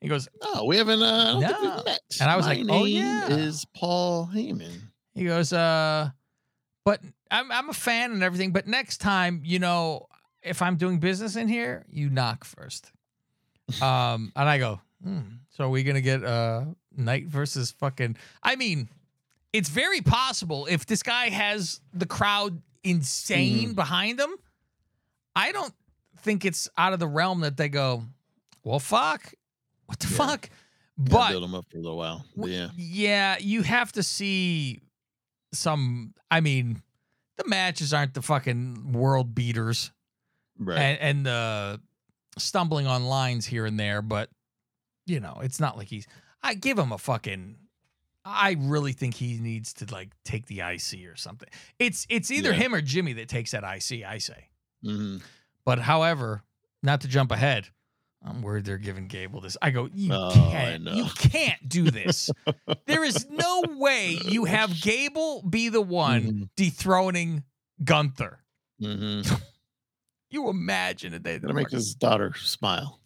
He 0.02 0.08
goes, 0.08 0.30
Oh, 0.42 0.64
we 0.66 0.78
haven't. 0.78 1.02
Uh, 1.02 1.38
I 1.38 1.42
don't 1.42 1.84
think 1.84 1.86
No. 1.86 1.98
And 2.22 2.30
I 2.32 2.36
was 2.38 2.46
My 2.46 2.54
like, 2.56 2.66
oh, 2.70 2.86
yeah. 2.86 3.28
is 3.30 3.66
Paul 3.76 4.30
Heyman. 4.34 4.80
He 5.14 5.26
goes, 5.26 5.52
uh, 5.52 6.10
but 6.86 7.02
I'm 7.30 7.52
I'm 7.52 7.70
a 7.70 7.74
fan 7.74 8.12
and 8.14 8.24
everything, 8.24 8.52
but 8.54 8.66
next 8.68 9.00
time, 9.00 9.42
you 9.44 9.60
know, 9.60 10.08
if 10.44 10.62
I'm 10.62 10.78
doing 10.78 11.00
business 11.00 11.36
in 11.36 11.48
here, 11.48 11.86
you 11.90 12.10
knock 12.10 12.44
first. 12.44 12.92
Um, 13.82 14.32
and 14.36 14.50
I 14.50 14.58
go, 14.58 14.80
hmm, 15.04 15.20
so 15.50 15.66
are 15.66 15.70
we 15.70 15.84
gonna 15.84 16.02
get 16.02 16.24
uh 16.24 16.66
Knight 16.96 17.28
versus 17.28 17.72
fucking 17.72 18.18
I 18.42 18.56
mean, 18.56 18.90
it's 19.54 19.70
very 19.70 20.02
possible 20.02 20.66
if 20.70 20.86
this 20.86 21.04
guy 21.04 21.30
has 21.30 21.80
the 21.94 22.06
crowd 22.06 22.62
insane 22.84 23.74
behind 23.74 24.20
him, 24.20 24.32
I 25.36 25.52
don't 25.52 25.74
think 26.22 26.46
it's 26.46 26.68
out 26.78 26.94
of 26.94 27.00
the 27.00 27.08
realm 27.08 27.42
that 27.42 27.58
they 27.58 27.70
go, 27.70 28.04
Well 28.64 28.80
fuck. 28.80 29.34
What 29.86 30.00
the 30.00 30.08
Yeah. 30.10 30.18
fuck? 30.18 30.50
Gotta 30.98 31.10
But 31.12 31.30
build 31.30 31.44
him 31.44 31.56
up 31.56 31.66
for 31.72 31.78
a 31.78 31.82
little 31.82 31.98
while. 31.98 32.26
But 32.36 32.50
yeah, 32.50 32.70
Yeah, 32.76 33.38
you 33.40 33.62
have 33.62 33.92
to 33.94 34.04
see 34.04 34.82
some. 35.54 36.14
I 36.30 36.42
mean, 36.42 36.82
the 37.38 37.48
matches 37.48 37.94
aren't 37.94 38.14
the 38.16 38.22
fucking 38.22 38.92
world 38.92 39.34
beaters, 39.34 39.92
right. 40.60 40.78
and, 40.78 41.00
and 41.00 41.26
the 41.26 41.82
stumbling 42.38 42.86
on 42.88 43.06
lines 43.06 43.46
here 43.46 43.66
and 43.66 43.80
there, 43.80 44.02
but 44.02 44.30
you 45.06 45.20
know, 45.20 45.40
it's 45.42 45.60
not 45.60 45.78
like 45.78 45.88
he's. 45.88 46.06
I 46.44 46.54
give 46.54 46.78
him 46.78 46.92
a 46.92 46.98
fucking. 46.98 47.56
I 48.26 48.58
really 48.60 48.92
think 48.92 49.16
he 49.16 49.38
needs 49.40 49.74
to 49.76 49.86
like 49.92 50.10
take 50.24 50.46
the 50.46 50.60
IC 50.60 51.08
or 51.08 51.16
something. 51.16 51.50
It's 51.80 52.06
it's 52.10 52.30
either 52.32 52.50
Yeah. 52.52 52.56
him 52.58 52.76
or 52.76 52.82
Jimmy 52.82 53.14
that 53.14 53.28
takes 53.30 53.52
that 53.52 53.64
IC. 53.64 54.04
I 54.06 54.18
say, 54.20 54.50
Mhm. 54.86 55.22
but 55.66 55.80
however, 55.80 56.44
not 56.84 57.02
to 57.02 57.08
jump 57.08 57.32
ahead. 57.32 57.68
I'm 58.22 58.42
worried 58.42 58.66
they're 58.66 58.78
giving 58.78 59.08
Gable 59.08 59.40
this. 59.40 59.56
I 59.62 59.72
go, 59.72 59.88
you 59.94 60.12
Oh, 60.14 60.32
can't, 60.52 60.84
you 60.84 61.06
can't 61.16 61.70
do 61.70 61.90
this. 61.90 62.30
there 62.86 63.06
is 63.06 63.26
no 63.30 63.64
way 63.78 64.20
you 64.26 64.44
have 64.44 64.80
Gable 64.82 65.42
be 65.42 65.70
the 65.70 65.80
one 65.82 66.22
Mhm. 66.24 66.50
dethroning 66.58 67.44
Gunther. 67.84 68.40
Mhm. 68.82 69.42
You 70.30 70.50
imagine 70.50 71.14
it? 71.14 71.24
They 71.24 71.40
Gotta 71.40 71.54
make 71.54 71.72
his 71.72 71.96
daughter 71.96 72.34
smile. 72.36 73.00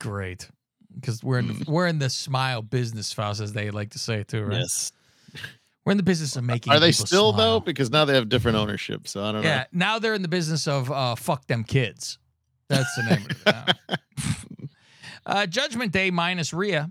great 0.00 0.48
because 0.94 1.22
we're 1.22 1.38
in 1.38 1.48
the, 1.48 1.64
we're 1.68 1.86
in 1.86 1.98
the 1.98 2.10
smile 2.10 2.62
business, 2.62 3.12
Faust, 3.12 3.40
as 3.40 3.52
they 3.52 3.70
like 3.70 3.90
to 3.90 3.98
say 3.98 4.22
too, 4.24 4.44
right? 4.44 4.60
Yes. 4.60 4.92
We're 5.84 5.90
in 5.92 5.96
the 5.96 6.04
business 6.04 6.36
of 6.36 6.44
making. 6.44 6.72
Are 6.72 6.80
they 6.80 6.92
still 6.92 7.32
smile. 7.32 7.58
though? 7.58 7.60
Because 7.60 7.90
now 7.90 8.04
they 8.04 8.14
have 8.14 8.28
different 8.28 8.56
ownership. 8.56 9.06
So 9.06 9.22
I 9.22 9.32
don't 9.32 9.42
know 9.42 9.48
Yeah, 9.48 9.64
now 9.72 9.98
they're 9.98 10.14
in 10.14 10.22
the 10.22 10.28
business 10.28 10.66
of 10.66 10.90
uh, 10.90 11.14
fuck 11.14 11.46
them 11.46 11.62
kids. 11.62 12.18
That's 12.68 12.94
the 12.96 13.02
name 13.02 13.26
of 13.26 13.30
it. 13.30 13.36
now. 13.46 14.68
uh, 15.26 15.46
Judgment 15.46 15.92
Day 15.92 16.10
minus 16.10 16.54
Rhea. 16.54 16.90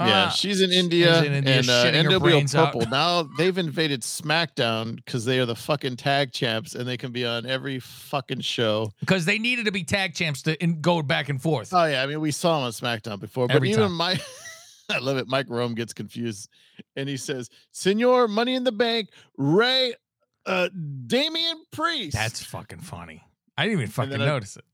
Yeah, 0.00 0.24
Uh, 0.24 0.30
she's 0.30 0.60
in 0.60 0.70
India, 0.72 1.22
in 1.22 1.32
India 1.34 1.58
and 1.58 1.68
uh, 1.70 1.84
NWO 2.10 2.20
brains 2.20 2.54
out. 2.54 2.72
Purple. 2.72 2.88
Now 2.90 3.22
they've 3.38 3.56
invaded 3.58 4.02
SmackDown 4.02 4.96
because 4.96 5.24
they 5.24 5.38
are 5.40 5.46
the 5.46 5.54
fucking 5.54 5.96
tag 5.96 6.32
champs, 6.32 6.74
and 6.74 6.88
they 6.88 6.96
can 6.96 7.12
be 7.12 7.24
on 7.26 7.44
every 7.46 7.78
fucking 7.80 8.40
show. 8.40 8.92
because 9.00 9.24
they 9.24 9.38
needed 9.38 9.66
to 9.66 9.72
be 9.72 9.84
tag 9.84 10.14
champs 10.14 10.42
to 10.42 10.60
in, 10.62 10.80
go 10.80 11.02
back 11.02 11.28
and 11.28 11.40
forth. 11.40 11.72
Oh 11.74 11.84
yeah, 11.84 12.02
I 12.02 12.06
mean 12.06 12.20
we 12.20 12.30
saw 12.30 12.56
them 12.56 12.64
on 12.66 12.72
SmackDown 12.72 13.20
before, 13.20 13.46
but 13.46 13.56
Every 13.56 13.70
even 13.70 13.82
time. 13.82 13.96
my 13.96 14.20
I 14.90 14.98
love 14.98 15.18
it. 15.18 15.28
Mike 15.28 15.46
Rome 15.48 15.74
gets 15.74 15.92
confused 15.92 16.48
and 16.96 17.08
he 17.08 17.16
says, 17.16 17.48
Senor, 17.70 18.26
money 18.26 18.54
in 18.56 18.64
the 18.64 18.72
bank, 18.72 19.10
Ray, 19.36 19.94
uh, 20.46 20.68
Damian 21.06 21.62
Priest. 21.70 22.14
That's 22.16 22.42
fucking 22.42 22.80
funny. 22.80 23.22
I 23.56 23.64
didn't 23.66 23.78
even 23.80 23.90
fucking 23.90 24.10
then 24.10 24.22
I- 24.22 24.26
notice 24.26 24.56
it. 24.56 24.64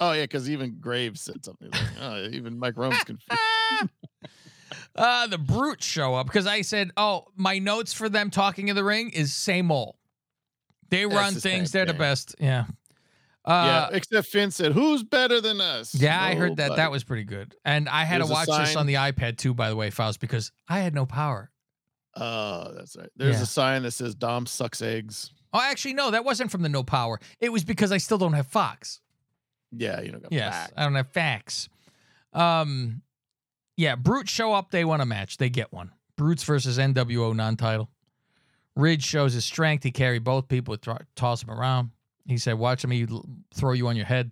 oh, 0.00 0.12
yeah, 0.12 0.24
because 0.24 0.50
even 0.50 0.76
Graves 0.80 1.20
said 1.22 1.42
something 1.44 1.70
like, 1.70 1.80
oh, 2.02 2.26
even 2.32 2.58
Mike 2.58 2.76
Rome's 2.76 3.02
confused. 3.04 3.40
uh, 4.96 5.26
the 5.26 5.38
brutes 5.38 5.84
show 5.86 6.14
up 6.14 6.26
because 6.26 6.46
I 6.46 6.62
said, 6.62 6.90
"Oh, 6.96 7.26
my 7.36 7.58
notes 7.58 7.92
for 7.92 8.08
them 8.08 8.30
talking 8.30 8.68
in 8.68 8.76
the 8.76 8.84
ring 8.84 9.10
is 9.10 9.32
same 9.34 9.70
old. 9.70 9.96
They 10.90 11.04
That's 11.04 11.14
run 11.14 11.34
the 11.34 11.40
things; 11.40 11.70
same 11.70 11.78
they're 11.86 11.92
the 11.92 11.98
best." 11.98 12.34
Yeah. 12.38 12.64
Uh, 13.44 13.50
yeah, 13.66 13.78
Uh, 13.86 13.90
except 13.94 14.28
Finn 14.28 14.52
said, 14.52 14.70
Who's 14.70 15.02
better 15.02 15.40
than 15.40 15.60
us? 15.60 15.96
yeah, 15.96 16.22
I 16.22 16.36
heard 16.36 16.58
that. 16.58 16.76
That 16.76 16.92
was 16.92 17.02
pretty 17.02 17.24
good, 17.24 17.56
and 17.64 17.88
I 17.88 18.04
had 18.04 18.20
There's 18.20 18.28
to 18.28 18.32
a 18.32 18.34
watch 18.34 18.48
this 18.66 18.76
on 18.76 18.86
the 18.86 18.94
iPad 18.94 19.36
too. 19.36 19.52
By 19.52 19.68
the 19.68 19.74
way, 19.74 19.90
Faust, 19.90 20.20
because 20.20 20.52
I 20.68 20.78
had 20.78 20.94
no 20.94 21.06
power. 21.06 21.50
Oh, 22.14 22.72
that's 22.72 22.94
right. 22.96 23.08
There's 23.16 23.38
Yeah. 23.38 23.42
a 23.42 23.46
sign 23.46 23.82
that 23.82 23.90
says 23.92 24.14
Dom 24.14 24.46
sucks 24.46 24.80
eggs. 24.80 25.32
Oh, 25.52 25.60
actually, 25.60 25.94
no, 25.94 26.12
that 26.12 26.24
wasn't 26.24 26.52
from 26.52 26.62
the 26.62 26.68
no 26.68 26.84
power. 26.84 27.18
It 27.40 27.48
was 27.50 27.64
because 27.64 27.90
I 27.90 27.98
still 27.98 28.16
don't 28.18 28.34
have 28.34 28.46
Fox. 28.46 29.00
Yeah, 29.72 30.00
you 30.02 30.12
know, 30.12 30.18
got 30.20 30.30
Yes, 30.32 30.52
back. 30.52 30.72
I 30.76 30.84
don't 30.84 30.94
have 30.94 31.08
facts. 31.10 31.68
Um, 32.32 33.02
yeah, 33.76 33.96
Brutes 33.96 34.30
show 34.30 34.52
up. 34.52 34.70
They 34.70 34.84
want 34.84 35.02
a 35.02 35.06
match. 35.06 35.36
They 35.36 35.50
get 35.50 35.72
one. 35.72 35.92
Brutes 36.16 36.44
versus 36.44 36.78
NWO 36.78 37.34
non-title. 37.34 37.88
Ridge 38.76 39.04
shows 39.04 39.34
his 39.34 39.44
strength. 39.44 39.84
He 39.84 39.90
carried 39.90 40.24
both 40.24 40.48
people, 40.48 40.76
thro- 40.76 40.98
toss 41.14 41.42
him 41.42 41.50
around. 41.50 41.90
He 42.26 42.38
said, 42.38 42.54
"Watch 42.54 42.86
me 42.86 43.06
throw 43.54 43.72
you 43.72 43.88
on 43.88 43.96
your 43.96 44.06
head." 44.06 44.30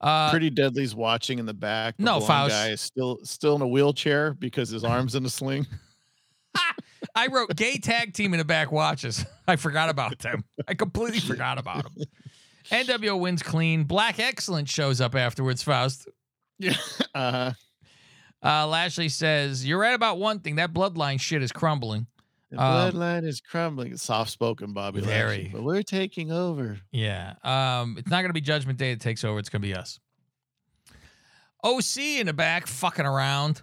Uh, 0.00 0.30
Pretty 0.30 0.50
Deadly's 0.50 0.94
watching 0.94 1.38
in 1.38 1.46
the 1.46 1.54
back. 1.54 1.96
The 1.96 2.02
no, 2.02 2.20
Faust. 2.20 2.50
guy 2.50 2.70
is 2.70 2.80
still 2.80 3.20
still 3.22 3.54
in 3.56 3.62
a 3.62 3.68
wheelchair 3.68 4.34
because 4.34 4.68
his 4.68 4.84
arm's 4.84 5.14
in 5.14 5.24
a 5.24 5.30
sling. 5.30 5.66
I 7.14 7.28
wrote 7.28 7.54
gay 7.56 7.78
tag 7.78 8.12
team 8.12 8.34
in 8.34 8.38
the 8.38 8.44
back 8.44 8.72
watches. 8.72 9.24
I 9.48 9.56
forgot 9.56 9.88
about 9.88 10.18
them. 10.18 10.44
I 10.68 10.74
completely 10.74 11.20
forgot 11.20 11.58
about 11.58 11.84
them. 11.84 12.04
NWO 12.70 13.18
wins 13.18 13.42
clean. 13.42 13.84
Black 13.84 14.18
Excellence 14.18 14.70
shows 14.70 15.00
up 15.00 15.14
afterwards. 15.14 15.62
Faust. 15.62 16.08
Yeah. 16.58 16.74
Uh-huh. 17.14 17.52
Uh, 18.44 18.66
Lashley 18.66 19.08
says, 19.08 19.64
"You're 19.66 19.78
right 19.78 19.94
about 19.94 20.18
one 20.18 20.40
thing. 20.40 20.56
That 20.56 20.72
bloodline 20.72 21.20
shit 21.20 21.42
is 21.42 21.52
crumbling." 21.52 22.06
The 22.50 22.62
Um, 22.62 22.92
bloodline 22.92 23.24
is 23.26 23.40
crumbling. 23.40 23.96
Soft 23.96 24.30
spoken, 24.30 24.72
Bobby. 24.72 25.00
Lashley, 25.00 25.12
Very. 25.14 25.48
But 25.52 25.62
we're 25.62 25.82
taking 25.82 26.30
over. 26.32 26.78
Yeah. 26.90 27.34
Um, 27.44 27.96
it's 27.98 28.10
not 28.10 28.20
gonna 28.22 28.32
be 28.34 28.40
Judgment 28.42 28.78
Day 28.78 28.92
that 28.94 29.00
takes 29.00 29.24
over. 29.24 29.38
It's 29.38 29.48
gonna 29.48 29.62
be 29.62 29.74
us. 29.74 29.98
OC 31.64 32.18
in 32.20 32.26
the 32.26 32.32
back, 32.32 32.66
fucking 32.66 33.06
around, 33.06 33.62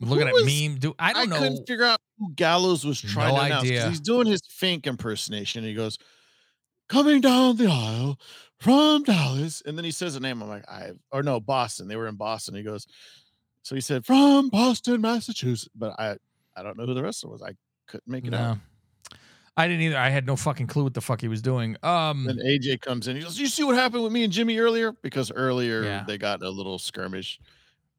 looking 0.00 0.26
Who 0.26 0.38
at 0.38 0.44
was- 0.44 0.44
meme. 0.46 0.78
Do 0.78 0.94
I 0.98 1.12
don't 1.12 1.28
know? 1.28 1.38
couldn't 1.38 1.66
figure 1.66 1.84
out 1.84 2.00
who 2.18 2.32
Gallows 2.34 2.84
was 2.84 3.00
trying 3.00 3.34
No 3.34 3.40
to 3.40 3.46
announce. 3.46 3.64
idea. 3.64 3.88
He's 3.90 4.00
doing 4.00 4.26
his 4.26 4.40
Fink 4.48 4.86
impersonation. 4.86 5.62
He 5.64 5.74
goes, 5.74 5.98
coming 6.88 7.20
down 7.20 7.56
the 7.56 7.66
aisle 7.66 8.18
from 8.58 9.02
Dallas. 9.04 9.62
And 9.66 9.76
then 9.76 9.84
he 9.84 9.90
says 9.90 10.16
a 10.16 10.20
name. 10.20 10.42
I'm 10.42 10.48
like, 10.48 10.68
I 10.68 10.92
or 11.12 11.22
no, 11.22 11.38
Boston. 11.40 11.88
They 11.88 11.96
were 11.96 12.08
in 12.08 12.16
Boston. 12.16 12.54
He 12.54 12.62
goes, 12.62 12.86
so 13.62 13.74
he 13.74 13.80
said, 13.80 14.04
from 14.06 14.48
Boston, 14.48 15.00
Massachusetts. 15.00 15.68
But 15.74 15.98
I 15.98 16.16
I 16.56 16.62
don't 16.62 16.76
know 16.76 16.86
who 16.86 16.94
the 16.94 17.02
wrestler 17.02 17.30
was. 17.30 17.42
I 17.42 17.52
couldn't 17.86 18.08
make 18.08 18.26
it 18.26 18.34
out. 18.34 18.58
I 19.56 19.66
didn't 19.68 19.82
either. 19.82 19.98
I 19.98 20.08
had 20.10 20.26
no 20.26 20.36
fucking 20.36 20.68
clue 20.68 20.84
what 20.84 20.94
the 20.94 21.00
fuck 21.00 21.20
he 21.20 21.28
was 21.28 21.42
doing. 21.42 21.76
Um, 21.82 22.24
Then 22.24 22.38
AJ 22.38 22.80
comes 22.80 23.08
in. 23.08 23.16
He 23.16 23.22
goes, 23.22 23.38
You 23.38 23.46
see 23.46 23.64
what 23.64 23.74
happened 23.74 24.02
with 24.04 24.12
me 24.12 24.24
and 24.24 24.32
Jimmy 24.32 24.58
earlier? 24.58 24.92
Because 24.92 25.30
earlier 25.30 25.82
Yeah. 25.82 26.04
they 26.06 26.16
got 26.18 26.42
a 26.42 26.48
little 26.48 26.78
skirmish. 26.78 27.38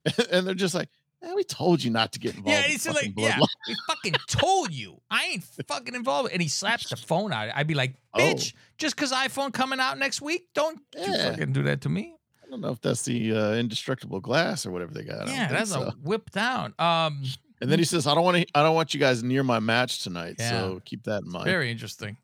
and 0.31 0.47
they're 0.47 0.55
just 0.55 0.73
like, 0.73 0.89
"Man, 1.21 1.35
we 1.35 1.43
told 1.43 1.83
you 1.83 1.91
not 1.91 2.13
to 2.13 2.19
get 2.19 2.35
involved. 2.35 2.49
yeah, 2.57 2.63
he 2.63 2.77
said 2.79 2.95
like, 2.95 3.13
yeah, 3.15 3.33
bloodline." 3.33 3.45
we 3.67 3.75
fucking 3.87 4.13
told 4.27 4.73
you. 4.73 4.99
I 5.11 5.25
ain't 5.33 5.43
fucking 5.67 5.93
involved. 5.93 6.31
And 6.31 6.41
he 6.41 6.47
slaps 6.47 6.89
the 6.89 6.95
phone 6.95 7.31
out. 7.31 7.49
I'd 7.53 7.67
be 7.67 7.75
like, 7.75 7.95
Oh. 8.15 8.19
bitch, 8.19 8.53
just 8.79 8.95
because 8.95 9.11
iPhone 9.11 9.53
coming 9.53 9.79
out 9.79 9.99
next 9.99 10.21
week, 10.21 10.47
don't 10.55 10.79
you 10.97 11.13
fucking 11.15 11.53
do 11.53 11.63
that 11.63 11.81
to 11.81 11.89
me. 11.89 12.15
I 12.51 12.53
don't 12.53 12.61
know 12.61 12.71
if 12.71 12.81
that's 12.81 13.03
the 13.03 13.31
uh, 13.33 13.53
indestructible 13.53 14.19
glass 14.19 14.65
or 14.65 14.71
whatever 14.71 14.93
they 14.93 15.03
got. 15.03 15.29
I 15.29 15.31
yeah, 15.31 15.47
that's 15.47 15.71
so. 15.71 15.83
a 15.83 15.91
whip 16.03 16.31
down. 16.31 16.73
Um, 16.79 17.23
And 17.61 17.71
then 17.71 17.79
he 17.79 17.85
says, 17.85 18.07
"I 18.07 18.13
don't 18.13 18.25
want 18.25 18.37
to. 18.37 18.45
I 18.53 18.61
don't 18.61 18.75
want 18.75 18.93
you 18.93 18.99
guys 18.99 19.23
near 19.23 19.41
my 19.41 19.59
match 19.59 20.03
tonight. 20.03 20.35
Yeah. 20.37 20.49
So 20.49 20.81
keep 20.83 21.03
that 21.03 21.23
in 21.23 21.29
mind." 21.31 21.45
Very 21.45 21.71
interesting. 21.71 22.17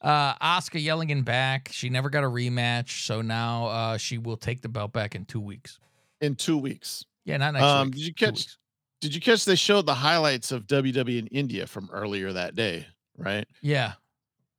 Uh, 0.00 0.34
Asuka 0.38 1.10
in 1.10 1.22
back. 1.22 1.68
She 1.70 1.90
never 1.90 2.10
got 2.10 2.24
a 2.24 2.26
rematch, 2.26 3.04
so 3.06 3.22
now 3.22 3.66
uh, 3.66 3.96
she 3.98 4.18
will 4.18 4.36
take 4.36 4.60
the 4.62 4.68
belt 4.68 4.92
back 4.92 5.14
in 5.14 5.24
two 5.26 5.40
weeks. 5.40 5.78
in 6.20 6.34
two 6.34 6.58
weeks. 6.58 7.04
Yeah, 7.24 7.36
not 7.36 7.52
next 7.52 7.64
Um, 7.64 7.86
week. 7.88 7.94
did 7.94 8.06
you 8.06 8.14
catch- 8.14 8.56
Did 9.00 9.14
you 9.14 9.20
catch? 9.20 9.44
They 9.44 9.54
showed 9.54 9.86
the 9.86 9.94
highlights 9.94 10.50
of 10.50 10.66
WWE 10.66 11.18
in 11.18 11.26
India 11.28 11.68
from 11.68 11.88
earlier 11.92 12.32
that 12.32 12.56
day, 12.56 12.86
right? 13.16 13.46
Yeah, 13.60 13.92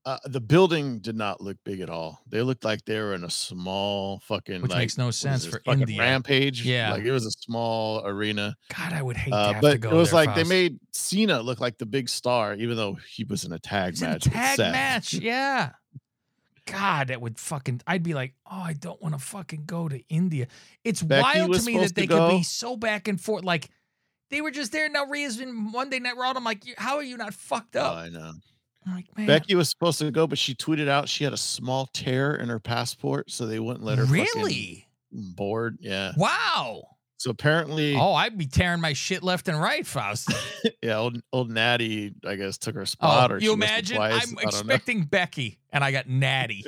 Uh, 0.06 0.18
the 0.26 0.42
building 0.42 1.00
did 1.00 1.16
not 1.16 1.40
look 1.40 1.56
big 1.64 1.80
at 1.80 1.90
all. 1.90 2.22
They 2.28 2.42
looked 2.42 2.66
like 2.66 2.84
they 2.84 3.00
were 3.00 3.14
in 3.14 3.24
a 3.24 3.30
small 3.30 4.20
fucking 4.26 4.62
which 4.62 4.72
like, 4.72 4.80
makes 4.80 4.98
no 4.98 5.12
sense 5.12 5.46
for 5.46 5.62
fucking 5.66 5.82
India. 5.82 6.00
Rampage. 6.00 6.66
Yeah. 6.66 6.92
like 6.92 7.04
it 7.04 7.12
was 7.12 7.26
a 7.26 7.32
small 7.32 8.06
arena. 8.06 8.58
God, 8.78 8.92
I 8.92 9.02
would 9.02 9.16
hate 9.16 9.32
to 9.32 9.38
Uh, 9.38 9.62
but 9.62 9.76
it 9.76 9.92
was 9.92 10.12
like 10.12 10.36
they 10.36 10.44
made 10.44 10.78
Cena 10.92 11.42
look 11.42 11.62
like 11.62 11.78
the 11.78 11.86
big 11.86 12.10
star, 12.10 12.54
even 12.56 12.76
though 12.76 12.96
he 13.10 13.24
was 13.24 13.46
in 13.46 13.54
a 13.54 13.60
tag 13.60 13.98
in 13.98 14.04
a 14.04 14.10
match. 14.10 14.24
tag 14.24 14.58
match. 14.60 15.14
Yeah. 15.14 15.72
God, 16.66 17.08
that 17.08 17.22
would 17.22 17.40
fucking. 17.40 17.82
I'd 17.88 18.04
be 18.04 18.14
like, 18.14 18.34
oh, 18.46 18.62
I 18.62 18.74
don't 18.74 19.02
want 19.02 19.16
to 19.16 19.22
fucking 19.22 19.64
go 19.66 19.88
to 19.88 20.02
India. 20.10 20.48
It's 20.84 21.02
Becky 21.02 21.22
wild 21.22 21.54
to 21.56 21.64
me 21.64 21.78
that 21.78 21.96
they 21.96 22.08
could 22.08 22.30
be 22.30 22.44
so 22.44 22.76
back 22.78 23.08
and 23.08 23.20
forth. 23.20 23.44
Like 23.44 23.70
they 24.30 24.42
were 24.42 24.52
just 24.52 24.72
there. 24.72 24.90
No 24.90 25.08
reason. 25.08 25.54
Monday 25.72 26.00
Night 26.00 26.18
Raw. 26.18 26.34
I'm 26.36 26.44
like, 26.44 26.64
how 26.78 26.98
are 26.98 27.04
you 27.04 27.18
not 27.18 27.34
fucked 27.34 27.76
Oh, 27.76 27.82
up? 27.82 27.96
I 27.96 28.10
know. 28.10 28.34
I'm 28.88 28.96
like, 28.96 29.18
man, 29.18 29.28
Becky 29.28 29.56
was 29.56 29.70
supposed 29.70 30.00
to 30.00 30.12
go, 30.12 30.28
but 30.28 30.38
she 30.38 30.56
tweeted 30.56 30.88
out 30.88 31.08
she 31.10 31.24
had 31.24 31.34
a 31.34 31.38
small 31.38 31.88
tear 31.94 32.36
in 32.36 32.50
her 32.50 32.60
passport, 32.60 33.32
so 33.32 33.46
they 33.46 33.60
wouldn't 33.60 33.84
let 33.86 33.98
her. 33.98 34.06
really? 34.06 34.88
board? 35.12 35.78
Yeah. 35.82 36.12
Wow. 36.18 36.84
So 37.18 37.30
apparently, 37.32 37.96
Oh, 37.96 38.14
I'd 38.14 38.38
be 38.38 38.48
tearing 38.48 38.82
my 38.82 38.92
shit 38.92 39.24
left 39.24 39.48
and 39.48 39.58
right, 39.62 39.88
Faust. 39.88 40.30
yeah, 40.82 40.98
old, 40.98 41.22
old 41.32 41.50
Natty, 41.50 42.14
I 42.28 42.36
guess, 42.36 42.58
took 42.58 42.76
her 42.76 42.86
spot. 42.86 43.32
Oh, 43.32 43.36
or 43.36 43.40
you 43.40 43.54
imagine? 43.54 43.98
I'm 43.98 44.20
don't 44.20 44.34
know. 44.34 44.42
expecting 44.50 45.04
Becky, 45.04 45.58
and 45.72 45.86
I 45.86 45.92
got 45.94 46.10
Natty. 46.10 46.66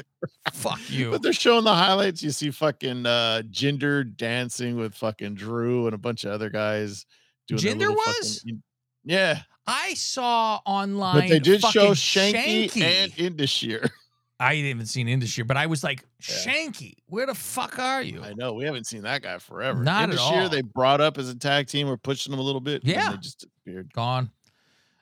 Fuck 0.54 0.80
you. 0.90 1.12
But 1.12 1.24
they're 1.24 1.34
showing 1.34 1.66
the 1.66 1.74
highlights. 1.74 2.24
You 2.24 2.32
see 2.32 2.52
fucking 2.52 3.06
uh 3.06 3.42
Jinder 3.52 4.16
dancing 4.16 4.78
with 4.78 4.96
fucking 4.96 5.36
Drew 5.36 5.88
and 5.88 5.94
a 5.96 5.98
bunch 5.98 6.24
of 6.24 6.32
other 6.32 6.50
guys 6.50 7.06
doing 7.50 7.78
little 7.78 7.96
was? 7.96 8.40
fucking- 8.40 8.64
yeah, 9.06 9.42
I 9.68 9.94
saw 9.94 10.60
online. 10.66 11.22
but 11.22 11.30
they 11.30 11.40
did 11.40 11.62
show 11.62 11.92
Shanky, 11.92 12.66
Shanky. 12.66 12.82
and 12.82 13.14
Indus 13.18 13.50
Sher. 13.50 13.88
I 14.40 14.56
even 14.56 14.86
seen 14.86 15.08
Industry, 15.08 15.46
but 15.46 15.56
I 15.56 15.66
was 15.68 15.82
like, 15.82 16.04
Yeah. 16.28 16.36
Shanky, 16.36 16.96
where 17.08 17.26
the 17.26 17.34
fuck 17.34 17.80
are 17.80 18.02
you? 18.02 18.22
I 18.22 18.34
know 18.34 18.52
we 18.54 18.66
haven't 18.66 18.86
seen 18.86 19.04
that 19.04 19.22
guy 19.22 19.38
forever. 19.38 19.82
Not 19.82 20.10
at 20.10 20.18
all. 20.18 20.50
They 20.50 20.62
brought 20.62 21.00
up 21.00 21.18
as 21.18 21.30
a 21.30 21.36
tag 21.40 21.68
team. 21.68 21.88
We're 21.88 21.96
pushing 21.96 22.32
them 22.32 22.40
a 22.42 22.44
little 22.44 22.60
bit. 22.60 22.84
and 22.84 22.92
Yeah. 22.92 23.12
they 23.12 23.18
just 23.18 23.40
disappeared. 23.66 23.94
Gone. 23.94 24.30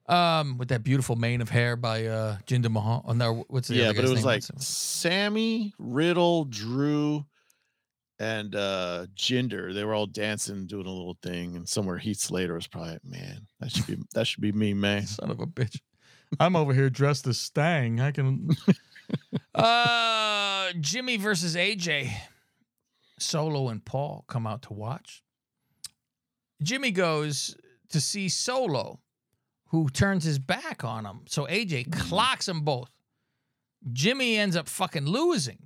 Um, 0.08 0.58
with 0.60 0.68
that 0.68 0.84
beautiful 0.84 1.16
mane 1.16 1.42
of 1.42 1.50
hair 1.50 1.76
by 1.76 2.06
uh 2.06 2.38
Jinder 2.46 2.70
Mahal. 2.70 3.06
Oh, 3.08 3.14
no, 3.14 3.46
what's 3.48 3.70
the 3.70 3.74
name? 3.76 3.84
yeah, 3.84 3.90
other 3.90 4.02
but 4.02 4.06
it 4.06 4.10
was 4.12 4.20
name? 4.20 4.26
like 4.26 4.44
Sammy, 4.60 5.74
Riddle, 5.80 6.46
Drew, 6.46 7.26
and 8.24 8.56
uh 8.56 9.06
Jinder. 9.16 9.74
They 9.74 9.84
were 9.84 9.94
all 9.94 10.08
dancing, 10.08 10.66
doing 10.66 10.88
a 10.88 10.92
little 10.92 11.18
thing, 11.22 11.56
and 11.56 11.68
somewhere 11.68 11.98
Heath 11.98 12.20
Slater 12.20 12.56
was 12.56 12.68
probably 12.68 12.94
like, 12.94 13.06
man, 13.06 13.48
that 13.60 13.72
should 13.72 13.88
be 13.88 13.98
that 14.14 14.26
should 14.26 14.42
be 14.42 14.52
me, 14.52 14.74
man. 14.74 15.06
son 15.06 15.30
of 15.30 15.40
a 15.40 15.46
bitch. 15.46 15.80
I'm 16.40 16.56
over 16.56 16.74
here 16.74 16.90
dressed 16.90 17.28
as 17.28 17.38
Stang. 17.38 18.00
I 18.00 18.12
can. 18.12 18.50
uh, 19.56 20.72
Jimmy 20.80 21.18
versus 21.18 21.56
AJ. 21.56 22.12
Solo 23.20 23.70
and 23.70 23.84
Paul 23.84 24.26
come 24.28 24.48
out 24.48 24.64
to 24.64 24.74
watch. 24.74 25.22
Jimmy 26.62 26.92
goes 26.92 27.56
to 27.90 28.02
see 28.02 28.30
Solo, 28.30 29.00
who 29.68 29.90
turns 29.90 30.24
his 30.24 30.40
back 30.40 30.84
on 30.84 31.06
him. 31.06 31.22
So 31.28 31.46
AJ 31.46 31.92
clocks 31.92 32.48
them 32.48 32.62
both. 32.62 32.90
Jimmy 33.92 34.38
ends 34.38 34.56
up 34.56 34.68
fucking 34.68 35.06
losing. 35.06 35.60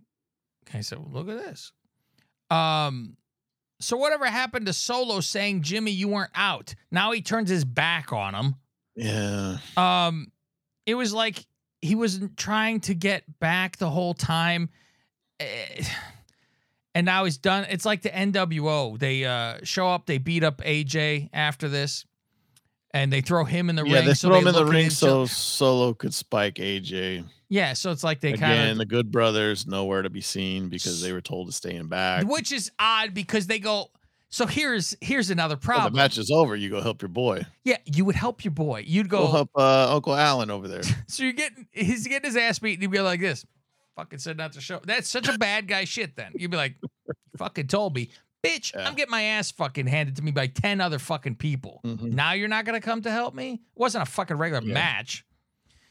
Okay, 0.67 0.81
so 0.81 1.07
look 1.09 1.29
at 1.29 1.37
this. 1.37 1.71
Um, 2.49 3.17
so 3.79 3.97
whatever 3.97 4.25
happened 4.25 4.65
to 4.67 4.73
Solo 4.73 5.19
saying, 5.19 5.61
Jimmy, 5.61 5.91
you 5.91 6.07
weren't 6.07 6.31
out? 6.33 6.73
Now 6.91 7.11
he 7.11 7.21
turns 7.21 7.49
his 7.49 7.63
back 7.65 8.11
on 8.11 8.33
him 8.33 8.55
Yeah. 8.95 9.57
um 9.77 10.31
it 10.85 10.95
was 10.95 11.13
like 11.13 11.45
he 11.81 11.93
was 11.95 12.19
trying 12.37 12.79
to 12.81 12.95
get 12.95 13.23
back 13.39 13.77
the 13.77 13.89
whole 13.89 14.13
time 14.15 14.69
Eh, 15.39 15.83
and 16.95 17.05
now 17.05 17.25
he's 17.25 17.37
done 17.37 17.67
it's 17.69 17.85
like 17.85 18.01
the 18.01 18.09
nwo 18.09 18.97
they 18.97 19.23
uh 19.23 19.59
show 19.63 19.87
up 19.87 20.07
they 20.07 20.17
beat 20.17 20.43
up 20.43 20.57
aj 20.63 21.29
after 21.31 21.69
this 21.69 22.03
and 22.91 23.13
they 23.13 23.21
throw 23.21 23.43
him 23.43 23.69
in 23.69 23.75
the 23.75 23.85
yeah, 23.85 23.97
ring 23.97 24.05
they 24.07 24.13
so 24.15 24.29
throw 24.29 24.39
him 24.39 24.47
in 24.47 24.55
the 24.55 24.65
ring 24.65 24.89
so 24.89 25.25
Solo 25.27 25.93
could 25.93 26.13
spike 26.15 26.55
AJ. 26.55 27.25
Yeah 27.49 27.73
so 27.73 27.91
it's 27.91 28.03
like 28.03 28.19
they 28.21 28.33
Again, 28.33 28.39
kind 28.57 28.71
of 28.71 28.77
the 28.77 28.85
Good 28.85 29.11
Brothers 29.11 29.65
nowhere 29.67 30.01
to 30.01 30.09
be 30.09 30.21
seen 30.21 30.69
because 30.69 31.01
they 31.01 31.13
were 31.13 31.21
told 31.21 31.47
to 31.47 31.53
stay 31.53 31.75
in 31.75 31.87
back. 31.87 32.25
which 32.27 32.51
is 32.51 32.71
odd 32.79 33.13
because 33.13 33.47
they 33.47 33.59
go 33.59 33.89
So 34.29 34.45
here's 34.45 34.95
here's 35.01 35.29
another 35.29 35.55
problem. 35.55 35.93
the 35.93 35.97
match 35.97 36.17
is 36.17 36.29
over, 36.31 36.55
you 36.55 36.69
go 36.69 36.81
help 36.81 37.01
your 37.01 37.09
boy. 37.09 37.45
yeah, 37.63 37.77
you 37.85 38.03
would 38.05 38.15
help 38.15 38.43
your 38.43 38.51
boy. 38.51 38.83
You'd 38.85 39.07
Go 39.09 39.25
go. 39.27 39.31
help 39.31 39.49
uh, 39.55 39.93
Uncle 39.95 40.13
Allen 40.15 40.49
over 40.51 40.67
there. 40.67 40.81
So 41.07 41.23
you're 41.23 41.31
getting 41.33 41.67
he's 41.71 42.05
getting 42.07 42.27
his 42.29 42.35
ass 42.37 42.59
beat, 42.59 42.73
and 42.73 42.81
you'd 42.81 42.91
be 42.91 42.99
like 42.99 43.21
this. 43.21 43.45
Fucking 43.95 44.19
said 44.19 44.37
not 44.37 44.51
to 44.53 44.61
show. 44.61 44.79
That's 44.83 45.09
such 45.09 45.27
a 45.27 45.37
bad 45.37 45.67
guy 45.67 45.85
shit. 45.85 46.15
Then 46.15 46.31
you'd 46.35 46.51
be 46.51 46.57
like, 46.57 46.75
fucking 47.37 47.67
told 47.67 47.95
me, 47.95 48.09
bitch. 48.43 48.75
Yeah. 48.75 48.87
I'm 48.87 48.93
getting 48.95 49.09
my 49.11 49.23
ass 49.23 49.49
fucking 49.51 49.87
handed 49.87 50.17
to 50.17 50.21
me 50.21 50.31
by 50.31 50.47
ten 50.47 50.81
other 50.81 50.99
fucking 50.99 51.35
people. 51.37 51.79
Mhm. 51.85 52.11
Now 52.13 52.33
you're 52.33 52.47
not 52.49 52.65
gonna 52.65 52.81
come 52.81 53.01
to 53.03 53.11
help 53.11 53.33
me. 53.33 53.53
It 53.53 53.59
wasn't 53.79 54.03
a 54.07 54.11
fucking 54.11 54.37
regular 54.37 54.61
Yeah. 54.67 54.73
match. 54.73 55.23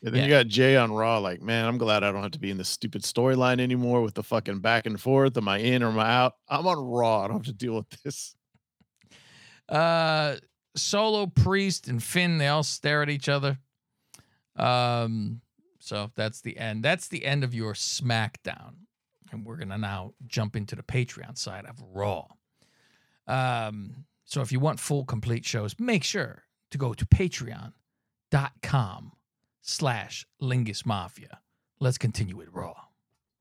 And 0.05 0.15
then 0.15 0.25
you 0.25 0.31
got 0.31 0.47
Jay 0.47 0.77
on 0.77 0.93
Raw, 0.93 1.19
like, 1.19 1.41
man, 1.43 1.65
I'm 1.65 1.79
glad 1.79 2.05
I 2.05 2.13
don't 2.13 2.23
have 2.23 2.33
to 2.33 2.39
be 2.39 2.51
in 2.51 2.59
this 2.59 2.69
stupid 2.69 3.03
storyline 3.03 3.61
anymore 3.61 4.03
with 4.03 4.15
the 4.15 4.23
fucking 4.23 4.61
back 4.61 4.87
and 4.87 5.01
forth. 5.01 5.37
Am 5.37 5.49
I 5.49 5.59
in 5.59 5.83
or 5.83 5.89
am 5.89 5.99
I 5.99 6.09
out? 6.09 6.35
I'm 6.49 6.67
on 6.67 6.79
Raw. 6.79 7.23
I 7.25 7.29
don't 7.29 7.39
have 7.39 7.47
to 7.47 7.53
deal 7.53 7.75
with 7.75 7.89
this. 8.03 8.37
Uh, 9.69 10.37
Solo 10.77 11.27
Priest 11.27 11.89
and 11.89 12.03
Finn, 12.03 12.39
they 12.39 12.49
all 12.49 12.63
stare 12.63 13.03
at 13.03 13.11
each 13.11 13.29
other. 13.29 13.59
Um, 14.55 15.41
so 15.81 16.11
that's 16.15 16.41
the 16.41 16.57
end. 16.59 16.83
That's 16.85 17.09
the 17.09 17.25
end 17.25 17.43
of 17.45 17.55
your 17.55 17.73
SmackDown, 17.73 18.75
and 19.33 19.45
we're 19.45 19.57
gonna 19.57 19.79
now 19.79 20.15
jump 20.27 20.57
into 20.57 20.77
the 20.77 20.83
Patreon 20.83 21.37
side 21.39 21.67
of 21.67 21.83
Raw. 21.93 22.27
Um, 23.27 24.05
so 24.25 24.41
if 24.41 24.53
you 24.53 24.61
want 24.61 24.81
full 24.81 25.05
complete 25.05 25.45
shows, 25.45 25.75
make 25.79 26.05
sure 26.05 26.45
to 26.71 26.79
go 26.79 26.95
to 26.95 27.07
Patreon.com 27.07 27.73
slash 29.67 30.25
Lingus 30.41 30.87
Mafia. 30.87 31.41
Let's 31.81 31.99
continue 31.99 32.37
with 32.37 32.49
Raw. 32.53 32.75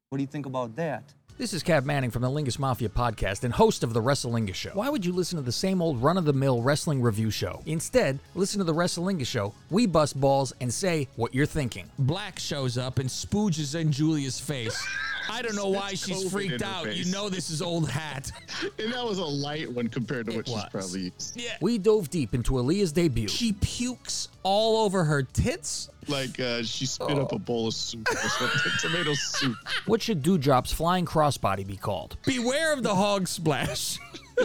What 0.10 0.18
do 0.18 0.24
you 0.24 0.28
think 0.28 0.46
about 0.48 0.76
that? 0.76 1.14
This 1.38 1.54
is 1.54 1.64
Cav 1.64 1.84
Manning 1.84 2.12
from 2.12 2.22
the 2.22 2.30
Lingus 2.30 2.58
Mafia 2.58 2.88
podcast 2.88 3.44
and 3.44 3.54
host 3.54 3.84
of 3.84 3.94
the 3.94 4.02
Wrestlingus 4.02 4.56
Show. 4.56 4.72
Why 4.74 4.90
would 4.90 5.06
you 5.06 5.12
listen 5.12 5.36
to 5.38 5.42
the 5.44 5.52
same 5.52 5.82
old 5.82 6.02
run 6.02 6.18
of 6.18 6.24
the 6.26 6.32
mill 6.34 6.62
wrestling 6.62 7.02
review 7.02 7.30
show? 7.30 7.62
Instead, 7.66 8.20
listen 8.36 8.58
to 8.60 8.64
the 8.64 8.74
Wrestlingus 8.74 9.28
Show. 9.28 9.54
We 9.70 9.86
bust 9.86 10.20
balls 10.20 10.54
and 10.62 10.74
say 10.74 11.10
what 11.18 11.36
you're 11.36 11.46
thinking. 11.46 11.92
Black 12.00 12.40
shows 12.40 12.78
up 12.78 13.00
and 13.00 13.10
spooges 13.10 13.76
in 13.80 13.92
Julia's 13.92 14.40
face. 14.40 14.82
I 15.30 15.42
don't 15.42 15.56
know 15.56 15.70
why 15.70 15.90
That's 15.90 16.06
she's 16.06 16.24
COVID 16.26 16.32
freaked 16.32 16.54
in 16.54 16.60
her 16.62 16.66
out. 16.68 16.96
You 16.96 17.12
know 17.12 17.30
this 17.30 17.50
is 17.50 17.62
old 17.62 17.90
hat. 17.90 18.32
And 18.80 18.94
that 18.94 19.04
was 19.04 19.18
a 19.18 19.26
light 19.26 19.70
one 19.70 19.88
compared 19.90 20.28
to 20.28 20.32
It 20.34 20.36
what 20.38 20.48
she's 20.48 20.56
was. 20.56 20.70
probably 20.72 21.02
used. 21.02 21.36
Yeah. 21.36 21.58
We 21.62 21.78
dove 21.78 22.10
deep 22.10 22.34
into 22.34 22.54
Aaliyah's 22.54 22.92
debut. 22.94 23.28
She 23.28 23.52
pukes 23.54 24.30
all 24.44 24.86
over 24.86 25.04
her 25.04 25.24
tits. 25.24 25.90
Like 26.08 26.40
uh, 26.40 26.64
she 26.64 26.86
spit 26.86 27.18
up 27.18 27.32
a 27.32 27.40
bowl 27.40 27.68
of 27.68 27.74
soup 27.74 28.08
or 28.10 28.16
something, 28.16 28.72
tomato 28.80 29.14
soup. 29.16 29.56
What 29.86 30.02
should 30.02 30.22
Dewdrop's 30.22 30.72
flying 30.72 31.06
crossbody 31.06 31.66
be 31.66 31.78
called? 31.78 32.18
Beware 32.26 32.74
of 32.74 32.84
the 32.84 32.94
hog 32.94 33.28
splash. 33.28 34.00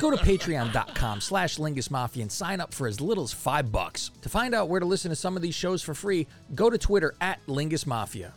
Go 0.00 0.10
to 0.10 0.16
patreon.com 0.16 1.20
slash 1.20 1.58
Lingus 1.58 1.90
Mafia 1.90 2.22
and 2.22 2.32
sign 2.32 2.60
up 2.60 2.72
for 2.72 2.86
as 2.88 3.00
little 3.00 3.24
as 3.24 3.32
five 3.32 3.70
bucks. 3.70 4.10
To 4.22 4.28
find 4.28 4.54
out 4.54 4.68
where 4.68 4.80
to 4.80 4.86
listen 4.86 5.10
to 5.10 5.16
some 5.16 5.36
of 5.36 5.42
these 5.42 5.54
shows 5.54 5.82
for 5.82 5.92
free, 5.94 6.26
go 6.54 6.70
to 6.70 6.78
Twitter 6.78 7.14
at 7.20 7.38
Lingus 7.46 7.86
Mafia. 7.86 8.32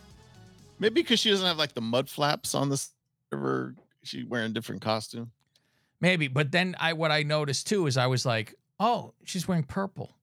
Maybe 0.78 1.02
because 1.02 1.20
she 1.20 1.30
doesn't 1.30 1.46
have 1.46 1.56
like 1.56 1.74
the 1.74 1.80
mud 1.80 2.08
flaps 2.10 2.54
on 2.54 2.68
this. 2.68 2.90
Ever 3.32 3.74
she 4.02 4.24
wearing 4.24 4.52
different 4.52 4.82
costume. 4.82 5.30
Maybe, 6.00 6.28
but 6.28 6.52
then 6.52 6.76
I 6.78 6.92
what 6.92 7.10
I 7.10 7.22
noticed 7.22 7.66
too 7.68 7.86
is 7.86 7.96
I 7.96 8.08
was 8.08 8.26
like, 8.26 8.54
oh, 8.78 9.14
she's 9.24 9.48
wearing 9.48 9.64
purple. 9.64 10.14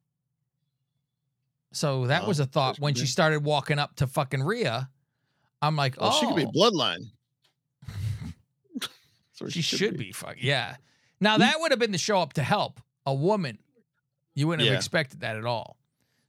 So 1.72 2.08
that 2.08 2.24
Oh, 2.24 2.28
was 2.28 2.40
a 2.40 2.46
thought 2.46 2.80
when 2.80 2.96
she 2.96 3.06
started 3.06 3.44
walking 3.44 3.78
up 3.80 3.96
to 3.98 4.08
fucking 4.08 4.42
Rhea. 4.42 4.90
I'm 5.62 5.76
like, 5.76 6.00
Well, 6.00 6.12
oh, 6.14 6.20
she 6.20 6.26
could 6.26 6.36
be 6.36 6.60
bloodline. 6.60 7.12
That's 8.80 9.40
where 9.40 9.50
she 9.50 9.62
should 9.62 9.98
be. 9.98 10.12
Fuck 10.12 10.38
yeah. 10.40 10.76
Now 11.20 11.38
that 11.38 11.60
would 11.60 11.72
have 11.72 11.80
been 11.80 11.92
the 11.92 11.98
show 11.98 12.20
up 12.20 12.34
to 12.34 12.44
help 12.44 12.80
a 13.06 13.14
woman. 13.14 13.60
You 14.36 14.48
wouldn't 14.48 14.68
have 14.68 14.78
expected 14.78 15.22
that 15.22 15.36
at 15.36 15.46
all. 15.46 15.78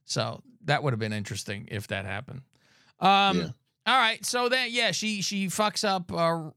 So 0.05 0.41
that 0.65 0.83
would 0.83 0.91
have 0.93 0.99
been 0.99 1.13
interesting 1.13 1.67
if 1.71 1.87
that 1.87 2.05
happened. 2.05 2.41
Um. 2.99 3.37
Yeah. 3.39 3.47
All 3.87 3.97
right. 3.97 4.23
So 4.25 4.47
then, 4.49 4.67
yeah, 4.71 4.91
she 4.91 5.21
she 5.21 5.47
fucks 5.47 5.83
up 5.87 6.11
uh, 6.13 6.51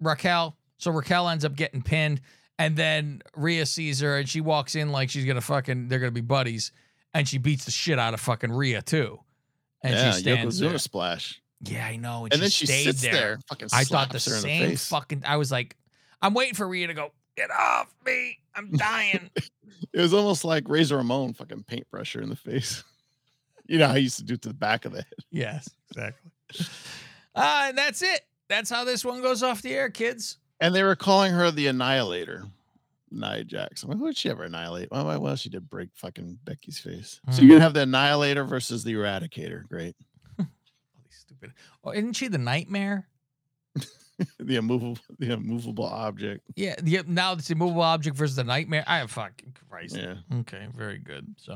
Raquel. 0.00 0.56
So 0.76 0.92
Raquel 0.92 1.28
ends 1.28 1.44
up 1.44 1.56
getting 1.56 1.82
pinned, 1.82 2.20
and 2.58 2.76
then 2.76 3.22
Rhea 3.34 3.66
sees 3.66 4.00
her, 4.00 4.18
and 4.18 4.28
she 4.28 4.40
walks 4.40 4.76
in 4.76 4.92
like 4.92 5.10
she's 5.10 5.24
gonna 5.24 5.40
fucking 5.40 5.88
they're 5.88 5.98
gonna 5.98 6.12
be 6.12 6.20
buddies, 6.20 6.70
and 7.18 7.28
she 7.28 7.38
beats 7.38 7.64
the 7.64 7.70
shit 7.70 7.98
out 7.98 8.14
of 8.14 8.20
fucking 8.20 8.52
Rhea 8.52 8.80
too. 8.82 9.18
And 9.82 9.94
yeah, 9.94 10.12
she 10.12 10.20
stands 10.20 10.60
Yokozuna 10.60 10.68
there. 10.70 10.78
splash. 10.78 11.42
Yeah, 11.62 11.86
I 11.86 11.96
know. 11.96 12.24
And, 12.24 12.32
And 12.34 12.34
she 12.34 12.40
then 12.40 12.50
she 12.50 12.66
stayed 12.66 12.84
sits 12.84 13.02
there. 13.02 13.12
there. 13.12 13.38
fucking 13.48 13.68
I 13.72 13.84
thought 13.84 14.10
the 14.12 14.20
slaps 14.20 14.26
her 14.26 14.34
in 14.36 14.40
same 14.60 14.70
face. 14.70 14.88
fucking. 14.88 15.22
I 15.26 15.36
was 15.36 15.50
like, 15.52 15.76
I'm 16.22 16.32
waiting 16.34 16.54
for 16.54 16.66
Rhea 16.68 16.86
to 16.86 16.94
go. 16.94 17.12
Get 17.36 17.50
off 17.50 17.94
me! 18.04 18.38
I'm 18.54 18.70
dying. 18.76 19.30
It 19.36 20.00
was 20.00 20.12
almost 20.14 20.44
like 20.44 20.68
Razor 20.68 20.96
Ramon 20.96 21.34
fucking 21.34 21.64
paintbrush 21.64 22.14
her 22.14 22.20
in 22.20 22.28
the 22.30 22.36
face. 22.36 22.82
you 23.66 23.78
know 23.78 23.86
how 23.88 23.94
I 23.94 23.98
used 23.98 24.16
to 24.18 24.24
do 24.24 24.34
it 24.34 24.42
to 24.42 24.48
the 24.48 24.54
back 24.54 24.84
of 24.84 24.92
the 24.92 24.98
head. 24.98 25.14
yes, 25.30 25.68
exactly. 25.90 26.30
Uh, 27.34 27.66
and 27.68 27.78
that's 27.78 28.02
it. 28.02 28.22
That's 28.48 28.70
how 28.70 28.84
this 28.84 29.04
one 29.04 29.22
goes 29.22 29.42
off 29.44 29.62
the 29.62 29.72
air, 29.72 29.90
kids. 29.90 30.38
And 30.60 30.74
they 30.74 30.82
were 30.82 30.96
calling 30.96 31.32
her 31.32 31.50
the 31.52 31.68
Annihilator. 31.68 32.44
Nia 33.10 33.44
Jax. 33.44 33.82
I'm 33.82 33.90
like, 33.90 33.98
who 33.98 34.06
did 34.06 34.16
she 34.16 34.30
ever 34.30 34.44
annihilate? 34.44 34.90
Well, 34.90 35.06
well, 35.06 35.20
well, 35.20 35.36
she 35.36 35.48
did 35.48 35.68
break 35.68 35.90
fucking 35.94 36.38
Becky's 36.44 36.78
face. 36.78 37.20
So 37.30 37.40
Hmm. 37.40 37.46
you're 37.46 37.56
gonna 37.56 37.64
have 37.64 37.74
the 37.74 37.82
Annihilator 37.82 38.44
versus 38.44 38.84
the 38.84 38.92
Eradicator. 38.94 39.66
Great. 39.68 39.96
Stupid. 41.10 41.52
Oh, 41.84 41.90
isn't 41.90 42.14
she 42.14 42.28
the 42.28 42.38
nightmare? 42.38 43.08
the 44.38 44.56
immovable, 44.56 44.98
the 45.18 45.32
immovable 45.32 45.84
object. 45.86 46.42
Yeah, 46.56 46.74
yeah. 46.84 47.02
Now 47.06 47.32
it's 47.34 47.48
the 47.48 47.52
immovable 47.54 47.82
object 47.82 48.16
versus 48.16 48.36
the 48.36 48.44
nightmare. 48.44 48.84
I 48.86 48.98
have 48.98 49.10
fucking 49.10 49.54
Christ. 49.68 49.96
Yeah. 49.96 50.16
Okay, 50.40 50.66
very 50.76 50.98
good. 50.98 51.34
So, 51.38 51.52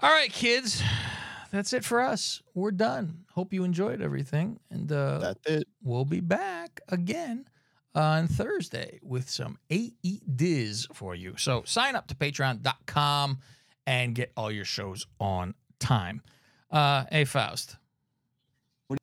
all 0.00 0.10
right, 0.10 0.32
kids, 0.32 0.82
that's 1.50 1.72
it 1.72 1.84
for 1.84 2.00
us. 2.00 2.42
We're 2.54 2.70
done. 2.70 3.24
Hope 3.32 3.52
you 3.52 3.64
enjoyed 3.64 4.00
everything, 4.00 4.58
and 4.70 4.90
uh, 4.90 5.18
That's 5.18 5.46
it. 5.46 5.68
we'll 5.82 6.06
be 6.06 6.20
back 6.20 6.80
again 6.88 7.46
on 7.96 8.28
Thursday 8.28 9.00
with 9.02 9.28
some 9.28 9.58
AE 9.70 10.20
Diz 10.36 10.86
for 10.92 11.14
you. 11.14 11.34
So 11.38 11.62
sign 11.64 11.96
up 11.96 12.06
to 12.08 12.14
Patreon.com 12.14 13.38
and 13.86 14.14
get 14.14 14.30
all 14.36 14.52
your 14.52 14.64
shows 14.64 15.06
on 15.18 15.54
time. 15.80 16.22
Uh, 16.70 17.04
hey, 17.10 17.24
Faust, 17.24 17.76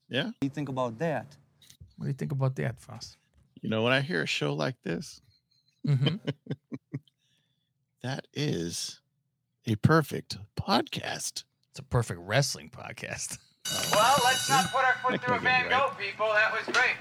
Yeah. 0.09 0.25
What 0.25 0.35
do 0.41 0.45
you 0.45 0.49
think 0.49 0.69
about 0.69 0.99
that? 0.99 1.35
what 1.97 2.05
do 2.05 2.09
you 2.09 2.13
think 2.13 2.31
about 2.31 2.55
that, 2.57 2.79
Faust? 2.79 3.17
You 3.61 3.69
know, 3.69 3.83
when 3.83 3.93
I 3.93 4.01
hear 4.01 4.21
a 4.23 4.27
show 4.27 4.53
like 4.53 4.75
this, 4.83 5.21
hmm 5.85 6.15
that 8.03 8.27
is 8.33 8.99
a 9.65 9.75
perfect 9.77 10.37
podcast. 10.55 11.43
It's 11.71 11.79
a 11.79 11.83
perfect 11.83 12.19
wrestling 12.23 12.69
podcast. 12.69 13.37
Well, 13.93 14.17
let's 14.25 14.49
not 14.49 14.71
put 14.71 14.83
our 14.83 14.95
foot 15.01 15.11
That 15.13 15.23
through 15.23 15.35
a 15.35 15.39
can't 15.39 15.43
get 15.63 15.71
Van 15.71 15.79
right. 15.79 15.89
Gogh, 15.89 15.95
people. 15.97 16.27
That 16.27 16.51
was 16.51 16.75
great. 16.75 16.95